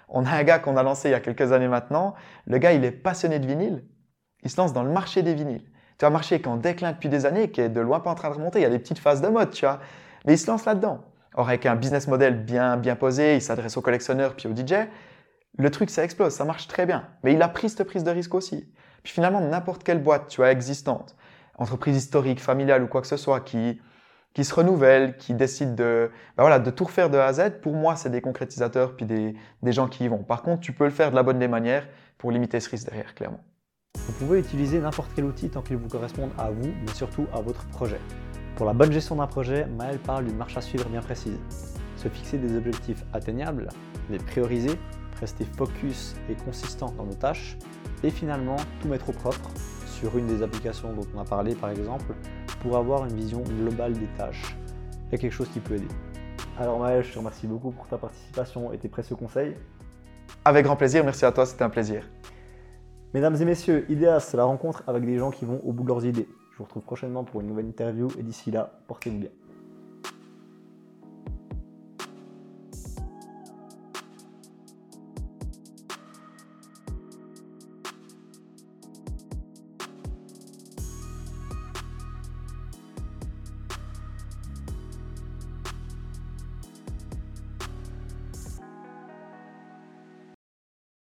On 0.09 0.25
a 0.25 0.31
un 0.31 0.43
gars 0.43 0.59
qu'on 0.59 0.77
a 0.77 0.83
lancé 0.83 1.09
il 1.09 1.11
y 1.11 1.15
a 1.15 1.19
quelques 1.19 1.51
années 1.51 1.67
maintenant. 1.67 2.13
Le 2.45 2.57
gars, 2.59 2.73
il 2.73 2.85
est 2.85 2.91
passionné 2.91 3.39
de 3.39 3.47
vinyle. 3.47 3.83
Il 4.43 4.49
se 4.49 4.57
lance 4.57 4.73
dans 4.73 4.83
le 4.83 4.91
marché 4.91 5.23
des 5.23 5.33
vinyles. 5.33 5.63
Tu 5.63 5.99
vois, 6.01 6.09
un 6.09 6.11
marché 6.11 6.39
qui 6.39 6.45
est 6.45 6.51
en 6.51 6.57
déclin 6.57 6.91
depuis 6.91 7.09
des 7.09 7.25
années, 7.25 7.49
qui 7.49 7.61
est 7.61 7.69
de 7.69 7.81
loin 7.81 7.99
pas 7.99 8.11
en 8.11 8.15
train 8.15 8.29
de 8.29 8.35
remonter. 8.35 8.59
Il 8.59 8.63
y 8.63 8.65
a 8.65 8.69
des 8.69 8.79
petites 8.79 8.99
phases 8.99 9.21
de 9.21 9.27
mode, 9.27 9.51
tu 9.51 9.65
vois. 9.65 9.79
Mais 10.25 10.33
il 10.33 10.37
se 10.37 10.47
lance 10.47 10.65
là-dedans. 10.65 11.03
Or, 11.35 11.47
avec 11.47 11.65
un 11.65 11.75
business 11.75 12.07
model 12.07 12.43
bien, 12.43 12.77
bien 12.77 12.95
posé, 12.95 13.35
il 13.35 13.41
s'adresse 13.41 13.75
aux 13.75 13.81
collectionneurs 13.81 14.35
puis 14.35 14.47
aux 14.47 14.55
DJ. 14.55 14.87
le 15.57 15.71
truc, 15.71 15.89
ça 15.89 16.03
explose, 16.03 16.33
ça 16.33 16.45
marche 16.45 16.67
très 16.67 16.85
bien. 16.85 17.07
Mais 17.23 17.33
il 17.33 17.41
a 17.41 17.47
pris 17.47 17.69
cette 17.69 17.83
prise 17.87 18.03
de 18.03 18.11
risque 18.11 18.35
aussi. 18.35 18.71
Puis 19.03 19.13
finalement, 19.13 19.41
n'importe 19.41 19.83
quelle 19.83 20.01
boîte, 20.01 20.27
tu 20.27 20.43
as 20.43 20.51
existante, 20.51 21.15
entreprise 21.57 21.95
historique, 21.95 22.41
familiale 22.41 22.83
ou 22.83 22.87
quoi 22.87 23.01
que 23.01 23.07
ce 23.07 23.17
soit, 23.17 23.41
qui, 23.41 23.79
qui 24.33 24.43
se 24.43 24.53
renouvelle, 24.53 25.17
qui 25.17 25.33
décide 25.33 25.75
de, 25.75 26.09
ben 26.37 26.43
voilà, 26.43 26.59
de 26.59 26.71
tout 26.71 26.85
refaire 26.85 27.09
de 27.09 27.17
A 27.17 27.25
à 27.25 27.33
Z, 27.33 27.61
pour 27.61 27.73
moi, 27.73 27.95
c'est 27.95 28.09
des 28.09 28.21
concrétisateurs 28.21 28.95
puis 28.95 29.05
des, 29.05 29.35
des 29.61 29.71
gens 29.71 29.87
qui 29.87 30.05
y 30.05 30.07
vont. 30.07 30.23
Par 30.23 30.41
contre, 30.41 30.61
tu 30.61 30.73
peux 30.73 30.85
le 30.85 30.91
faire 30.91 31.11
de 31.11 31.15
la 31.15 31.23
bonne 31.23 31.39
des 31.39 31.47
manières 31.47 31.87
pour 32.17 32.31
limiter 32.31 32.59
ce 32.59 32.69
risque 32.69 32.85
derrière, 32.85 33.13
clairement. 33.15 33.43
Vous 33.95 34.13
pouvez 34.13 34.39
utiliser 34.39 34.79
n'importe 34.79 35.11
quel 35.15 35.25
outil 35.25 35.49
tant 35.49 35.61
qu'il 35.61 35.77
vous 35.77 35.87
corresponde 35.87 36.31
à 36.37 36.49
vous, 36.49 36.73
mais 36.85 36.93
surtout 36.93 37.27
à 37.33 37.41
votre 37.41 37.65
projet. 37.67 37.99
Pour 38.55 38.65
la 38.65 38.73
bonne 38.73 38.91
gestion 38.91 39.15
d'un 39.15 39.27
projet, 39.27 39.65
Maël 39.65 39.97
parle 39.99 40.25
d'une 40.25 40.37
marche 40.37 40.57
à 40.57 40.61
suivre 40.61 40.89
bien 40.89 41.01
précise. 41.01 41.37
Se 41.95 42.07
fixer 42.07 42.37
des 42.37 42.57
objectifs 42.57 43.03
atteignables, 43.13 43.69
les 44.09 44.17
prioriser, 44.17 44.77
rester 45.19 45.45
focus 45.57 46.15
et 46.29 46.33
consistant 46.33 46.91
dans 46.97 47.05
nos 47.05 47.13
tâches, 47.13 47.57
et 48.03 48.09
finalement 48.09 48.57
tout 48.81 48.87
mettre 48.87 49.09
au 49.09 49.13
propre 49.13 49.49
sur 50.03 50.17
une 50.17 50.27
des 50.27 50.43
applications 50.43 50.91
dont 50.91 51.07
on 51.15 51.19
a 51.21 51.23
parlé 51.23 51.55
par 51.55 51.69
exemple, 51.69 52.13
pour 52.61 52.75
avoir 52.75 53.05
une 53.05 53.15
vision 53.15 53.41
globale 53.41 53.93
des 53.93 54.07
tâches. 54.17 54.57
Il 55.07 55.13
y 55.13 55.15
a 55.15 55.17
quelque 55.17 55.31
chose 55.31 55.47
qui 55.47 55.61
peut 55.61 55.75
aider. 55.75 55.87
Alors 56.59 56.77
Maël, 56.77 57.05
je 57.05 57.13
te 57.13 57.17
remercie 57.17 57.47
beaucoup 57.47 57.71
pour 57.71 57.87
ta 57.87 57.97
participation 57.97 58.73
et 58.73 58.77
tes 58.77 58.89
précieux 58.89 59.15
conseils. 59.15 59.55
Avec 60.43 60.65
grand 60.65 60.75
plaisir, 60.75 61.05
merci 61.05 61.23
à 61.23 61.31
toi, 61.31 61.45
c'était 61.45 61.63
un 61.63 61.69
plaisir. 61.69 62.05
Mesdames 63.13 63.37
et 63.41 63.45
messieurs, 63.45 63.85
IDEAS, 63.87 64.19
c'est 64.19 64.35
la 64.35 64.43
rencontre 64.43 64.83
avec 64.87 65.05
des 65.05 65.17
gens 65.17 65.31
qui 65.31 65.45
vont 65.45 65.61
au 65.63 65.71
bout 65.71 65.83
de 65.83 65.87
leurs 65.87 66.05
idées. 66.05 66.27
Je 66.51 66.57
vous 66.57 66.65
retrouve 66.65 66.83
prochainement 66.83 67.23
pour 67.23 67.39
une 67.39 67.47
nouvelle 67.47 67.67
interview 67.67 68.09
et 68.19 68.23
d'ici 68.23 68.51
là, 68.51 68.71
portez-vous 68.87 69.19
bien. 69.19 69.29